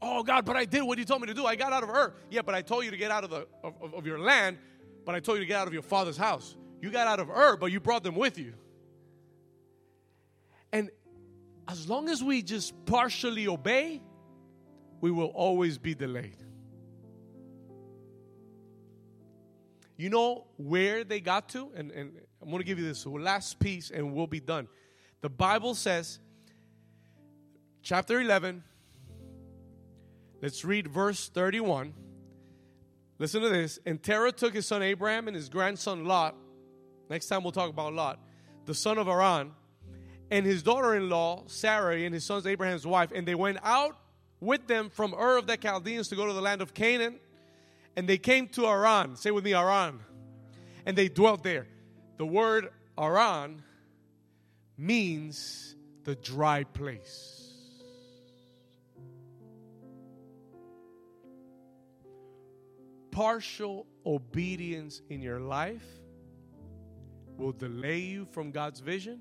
Oh 0.00 0.22
God, 0.22 0.44
but 0.44 0.56
I 0.56 0.64
did 0.64 0.82
what 0.82 0.98
you 0.98 1.04
told 1.04 1.22
me 1.22 1.28
to 1.28 1.34
do. 1.34 1.46
I 1.46 1.56
got 1.56 1.72
out 1.72 1.82
of 1.82 1.88
Ur. 1.88 2.14
Yeah, 2.30 2.42
but 2.42 2.54
I 2.54 2.62
told 2.62 2.84
you 2.84 2.90
to 2.90 2.96
get 2.96 3.10
out 3.10 3.24
of 3.24 3.30
the 3.30 3.46
of, 3.62 3.94
of 3.94 4.06
your 4.06 4.18
land, 4.18 4.58
but 5.04 5.14
I 5.14 5.20
told 5.20 5.38
you 5.38 5.44
to 5.44 5.48
get 5.48 5.58
out 5.58 5.66
of 5.66 5.72
your 5.72 5.82
father's 5.82 6.16
house. 6.16 6.56
You 6.80 6.90
got 6.90 7.06
out 7.06 7.20
of 7.20 7.30
Ur, 7.30 7.56
but 7.56 7.72
you 7.72 7.80
brought 7.80 8.02
them 8.02 8.14
with 8.14 8.38
you. 8.38 8.52
And 10.72 10.90
as 11.78 11.88
long 11.88 12.08
as 12.08 12.22
we 12.22 12.42
just 12.42 12.72
partially 12.86 13.48
obey, 13.48 14.02
we 15.00 15.10
will 15.10 15.28
always 15.28 15.78
be 15.78 15.94
delayed. 15.94 16.36
You 19.96 20.10
know 20.10 20.46
where 20.56 21.04
they 21.04 21.20
got 21.20 21.48
to? 21.50 21.70
And, 21.76 21.90
and 21.92 22.20
I'm 22.42 22.48
going 22.48 22.60
to 22.60 22.64
give 22.64 22.78
you 22.78 22.84
this 22.84 23.06
last 23.06 23.58
piece 23.58 23.90
and 23.90 24.12
we'll 24.12 24.26
be 24.26 24.40
done. 24.40 24.68
The 25.20 25.28
Bible 25.28 25.74
says, 25.74 26.18
chapter 27.82 28.20
11, 28.20 28.62
Let's 30.44 30.62
read 30.62 30.88
verse 30.88 31.30
31. 31.30 31.94
Listen 33.18 33.40
to 33.40 33.48
this. 33.48 33.78
And 33.86 34.02
Terah 34.02 34.30
took 34.30 34.52
his 34.52 34.66
son 34.66 34.82
Abraham 34.82 35.26
and 35.26 35.34
his 35.34 35.48
grandson 35.48 36.04
Lot. 36.04 36.36
Next 37.08 37.28
time 37.28 37.42
we'll 37.42 37.52
talk 37.52 37.70
about 37.70 37.94
Lot, 37.94 38.18
the 38.66 38.74
son 38.74 38.98
of 38.98 39.06
Haran, 39.06 39.52
and 40.34 40.44
his 40.44 40.64
daughter 40.64 40.96
in 40.96 41.08
law, 41.08 41.44
Sarai, 41.46 42.06
and 42.06 42.12
his 42.12 42.24
sons 42.24 42.44
Abraham's 42.44 42.84
wife. 42.84 43.12
And 43.14 43.24
they 43.24 43.36
went 43.36 43.58
out 43.62 43.96
with 44.40 44.66
them 44.66 44.90
from 44.90 45.14
Ur 45.14 45.38
of 45.38 45.46
the 45.46 45.56
Chaldeans 45.56 46.08
to 46.08 46.16
go 46.16 46.26
to 46.26 46.32
the 46.32 46.40
land 46.40 46.60
of 46.60 46.74
Canaan. 46.74 47.20
And 47.94 48.08
they 48.08 48.18
came 48.18 48.48
to 48.48 48.66
Aran. 48.66 49.14
Say 49.14 49.30
with 49.30 49.44
me, 49.44 49.54
Aran. 49.54 50.00
And 50.86 50.98
they 50.98 51.08
dwelt 51.08 51.44
there. 51.44 51.68
The 52.16 52.26
word 52.26 52.70
Aran 52.98 53.62
means 54.76 55.76
the 56.02 56.16
dry 56.16 56.64
place. 56.64 57.52
Partial 63.12 63.86
obedience 64.04 65.00
in 65.08 65.22
your 65.22 65.38
life 65.38 65.86
will 67.36 67.52
delay 67.52 68.00
you 68.00 68.26
from 68.32 68.50
God's 68.50 68.80
vision 68.80 69.20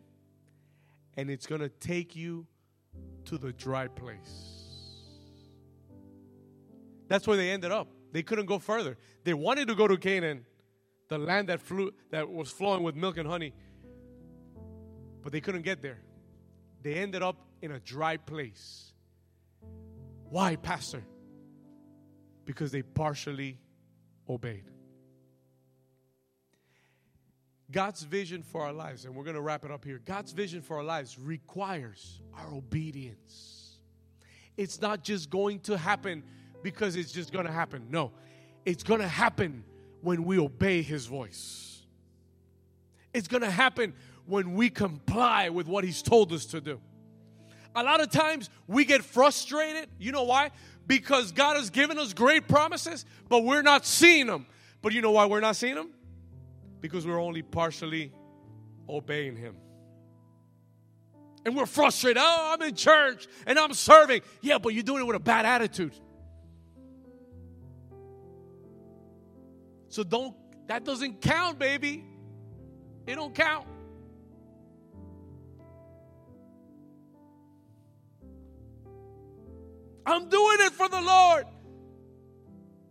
and 1.18 1.30
it's 1.30 1.46
going 1.46 1.62
to 1.62 1.70
take 1.70 2.16
you 2.16 2.48
to 3.26 3.38
the 3.38 3.54
dry 3.54 3.88
place. 3.88 4.64
That's 7.08 7.28
where 7.28 7.38
they 7.38 7.52
ended 7.52 7.72
up. 7.72 7.88
They 8.12 8.24
couldn't 8.24 8.46
go 8.46 8.60
further. 8.60 8.98
They 9.24 9.34
wanted 9.34 9.68
to 9.68 9.76
go 9.76 9.88
to 9.88 9.98
Canaan, 9.98 10.46
the 11.10 11.18
land 11.18 11.50
that 11.50 11.62
flew 11.62 11.92
that 12.12 12.30
was 12.30 12.50
flowing 12.50 12.84
with 12.84 12.96
milk 12.96 13.18
and 13.18 13.28
honey. 13.28 13.54
But 15.22 15.32
they 15.32 15.42
couldn't 15.42 15.64
get 15.64 15.82
there. 15.82 16.00
They 16.82 16.96
ended 16.96 17.24
up 17.24 17.38
in 17.62 17.72
a 17.72 17.80
dry 17.80 18.18
place. 18.18 18.94
Why, 20.30 20.56
pastor? 20.56 21.04
Because 22.46 22.72
they 22.72 22.82
partially 22.82 23.60
obeyed. 24.28 24.66
God's 27.74 28.04
vision 28.04 28.44
for 28.44 28.62
our 28.62 28.72
lives, 28.72 29.06
and 29.06 29.16
we're 29.16 29.24
going 29.24 29.36
to 29.36 29.42
wrap 29.42 29.66
it 29.66 29.72
up 29.72 29.84
here. 29.84 30.00
God's 30.06 30.32
vision 30.32 30.62
for 30.62 30.78
our 30.78 30.84
lives 30.84 31.18
requires 31.20 32.22
our 32.38 32.54
obedience. 32.54 33.80
It's 34.56 34.80
not 34.80 35.04
just 35.04 35.32
going 35.32 35.60
to 35.62 35.76
happen 35.78 36.24
because 36.62 36.96
it's 36.96 37.12
just 37.12 37.34
going 37.34 37.48
to 37.48 37.52
happen. 37.52 37.88
No, 37.90 38.12
it's 38.64 38.84
going 38.84 39.02
to 39.02 39.08
happen 39.08 39.64
when 40.02 40.24
we 40.24 40.38
obey 40.38 40.84
His 40.84 41.08
voice. 41.08 41.82
It's 43.12 43.28
going 43.28 43.42
to 43.42 43.52
happen 43.52 43.94
when 44.28 44.54
we 44.54 44.70
comply 44.70 45.50
with 45.50 45.68
what 45.68 45.84
He's 45.84 46.04
told 46.04 46.32
us 46.32 46.46
to 46.48 46.62
do. 46.62 46.80
A 47.76 47.84
lot 47.84 48.02
of 48.02 48.12
times 48.12 48.52
we 48.68 48.86
get 48.86 49.04
frustrated. 49.04 49.90
You 49.98 50.12
know 50.12 50.24
why? 50.24 50.52
Because 50.86 51.32
God 51.32 51.58
has 51.58 51.72
given 51.72 51.98
us 51.98 52.14
great 52.14 52.48
promises, 52.48 53.04
but 53.30 53.44
we're 53.44 53.64
not 53.64 53.84
seeing 53.84 54.28
them. 54.28 54.46
But 54.84 54.94
you 54.94 55.02
know 55.02 55.12
why 55.12 55.26
we're 55.26 55.40
not 55.40 55.56
seeing 55.56 55.76
them? 55.76 55.90
Because 56.84 57.08
we're 57.08 57.18
only 57.18 57.42
partially 57.42 58.12
obeying 58.90 59.38
Him. 59.38 59.56
And 61.46 61.56
we're 61.56 61.66
frustrated. 61.66 62.22
Oh, 62.22 62.52
I'm 62.54 62.62
in 62.62 62.76
church 62.76 63.26
and 63.48 63.58
I'm 63.58 63.74
serving. 63.74 64.22
Yeah, 64.42 64.58
but 64.58 64.74
you're 64.74 64.84
doing 64.84 65.02
it 65.02 65.06
with 65.06 65.16
a 65.16 65.22
bad 65.22 65.46
attitude. 65.46 65.94
So 69.88 70.04
don't, 70.04 70.36
that 70.68 70.84
doesn't 70.84 71.22
count, 71.22 71.58
baby. 71.58 72.04
It 73.08 73.16
don't 73.16 73.34
count. 73.34 73.66
I'm 80.06 80.28
doing 80.28 80.58
it 80.60 80.74
for 80.74 80.90
the 80.90 81.00
Lord. 81.00 81.46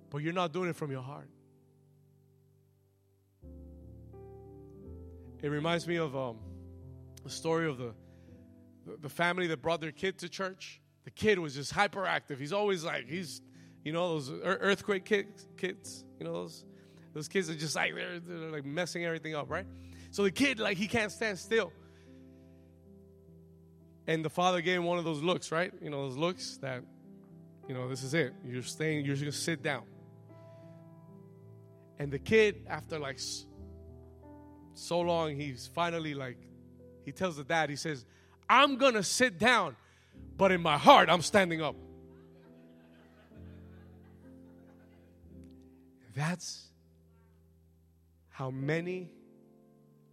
But 0.09 0.23
you're 0.23 0.33
not 0.33 0.51
doing 0.55 0.71
it 0.71 0.77
from 0.77 0.91
your 0.91 1.03
heart. 1.03 1.29
It 5.43 5.49
reminds 5.49 5.87
me 5.87 5.97
of 5.97 6.17
um, 6.17 6.39
the 7.25 7.31
story 7.31 7.69
of 7.69 7.77
the, 7.77 7.93
the 9.01 9.09
family 9.09 9.49
that 9.49 9.61
brought 9.61 9.81
their 9.81 9.93
kid 9.93 10.19
to 10.19 10.29
church. 10.29 10.81
The 11.05 11.11
kid 11.11 11.39
was 11.39 11.55
just 11.55 11.75
hyperactive. 11.75 12.39
He's 12.39 12.53
always 12.53 12.85
like, 12.85 13.09
he's, 13.09 13.43
you 13.85 13.93
know, 13.93 14.09
those 14.11 14.31
earthquake 14.45 15.05
kids, 15.05 15.49
kids 15.57 16.05
you 16.23 16.29
know, 16.29 16.35
those, 16.35 16.65
those 17.15 17.27
kids 17.27 17.51
are 17.51 17.55
just 17.57 17.75
like, 17.75 17.93
they're, 17.97 18.21
they're 18.21 18.51
like 18.53 18.65
messing 18.65 19.05
everything 19.05 19.35
up, 19.35 19.51
right? 19.51 19.67
So 20.13 20.23
the 20.23 20.31
kid, 20.31 20.61
like, 20.61 20.77
he 20.77 20.87
can't 20.87 21.11
stand 21.11 21.37
still. 21.37 21.73
And 24.07 24.25
the 24.25 24.31
father 24.31 24.61
gave 24.61 24.77
him 24.77 24.85
one 24.85 24.99
of 24.99 25.05
those 25.05 25.21
looks, 25.21 25.51
right? 25.51 25.73
You 25.83 25.91
know, 25.91 26.09
those 26.09 26.17
looks 26.17 26.59
that, 26.59 26.85
you 27.69 27.75
know, 27.75 27.89
this 27.89 28.05
is 28.05 28.15
it. 28.15 28.35
You're 28.45 28.63
staying, 28.63 29.05
you're 29.05 29.17
just 29.17 29.23
gonna 29.23 29.33
sit 29.33 29.63
down. 29.63 29.83
And 31.99 32.13
the 32.13 32.21
kid, 32.21 32.67
after 32.69 33.01
like 33.01 33.19
so 34.75 35.01
long, 35.01 35.37
he's 35.37 35.69
finally 35.75 36.15
like, 36.15 36.39
he 37.05 37.13
tells 37.13 37.37
the 37.37 37.45
dad, 37.45 37.71
he 37.71 37.77
says, 37.77 38.05
I'm 38.49 38.77
gonna 38.77 39.03
sit 39.03 39.39
down, 39.39 39.77
but 40.37 40.53
in 40.53 40.61
my 40.61 40.77
heart, 40.79 41.09
I'm 41.09 41.23
standing 41.23 41.63
up. 41.63 41.77
That's 46.15 46.67
how 48.29 48.51
many 48.51 49.11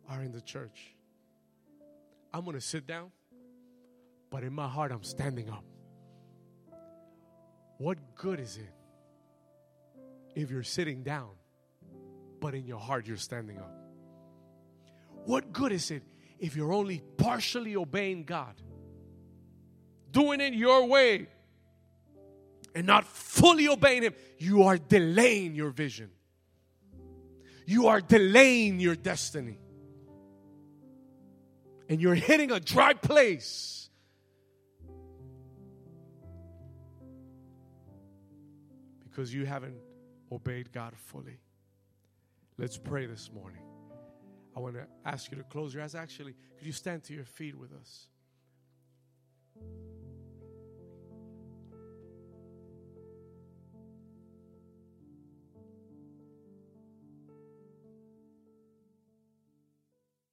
are 0.09 0.21
in 0.21 0.31
the 0.31 0.41
church. 0.41 0.93
I'm 2.33 2.45
gonna 2.45 2.61
sit 2.61 2.87
down, 2.87 3.11
but 4.29 4.43
in 4.43 4.53
my 4.53 4.67
heart, 4.67 4.91
I'm 4.91 5.03
standing 5.03 5.49
up. 5.49 5.63
What 7.77 7.97
good 8.15 8.39
is 8.39 8.57
it 8.57 8.73
if 10.35 10.51
you're 10.51 10.63
sitting 10.63 11.03
down, 11.03 11.29
but 12.39 12.53
in 12.53 12.65
your 12.65 12.79
heart, 12.79 13.07
you're 13.07 13.17
standing 13.17 13.57
up? 13.57 13.78
What 15.25 15.51
good 15.53 15.71
is 15.71 15.91
it 15.91 16.03
if 16.39 16.55
you're 16.55 16.73
only 16.73 17.01
partially 17.17 17.75
obeying 17.75 18.23
God? 18.23 18.55
Doing 20.11 20.41
it 20.41 20.53
your 20.53 20.85
way 20.85 21.27
and 22.73 22.87
not 22.87 23.05
fully 23.05 23.67
obeying 23.67 24.03
Him, 24.03 24.13
you 24.37 24.63
are 24.63 24.77
delaying 24.77 25.55
your 25.55 25.69
vision. 25.69 26.09
You 27.65 27.87
are 27.87 28.01
delaying 28.01 28.79
your 28.79 28.95
destiny. 28.95 29.59
And 31.87 32.01
you're 32.01 32.15
hitting 32.15 32.51
a 32.51 32.59
dry 32.59 32.93
place. 32.93 33.89
Because 39.03 39.33
you 39.33 39.45
haven't 39.45 39.77
obeyed 40.31 40.71
God 40.71 40.93
fully. 40.95 41.39
Let's 42.57 42.77
pray 42.77 43.05
this 43.05 43.31
morning. 43.31 43.61
I 44.59 44.61
want 44.61 44.75
to 44.75 44.87
ask 45.05 45.31
you 45.31 45.37
to 45.37 45.43
close 45.43 45.73
your 45.73 45.83
eyes. 45.83 45.95
Actually, 45.95 46.35
could 46.57 46.67
you 46.67 46.73
stand 46.73 47.05
to 47.05 47.13
your 47.13 47.23
feet 47.23 47.57
with 47.57 47.71
us? 47.71 48.07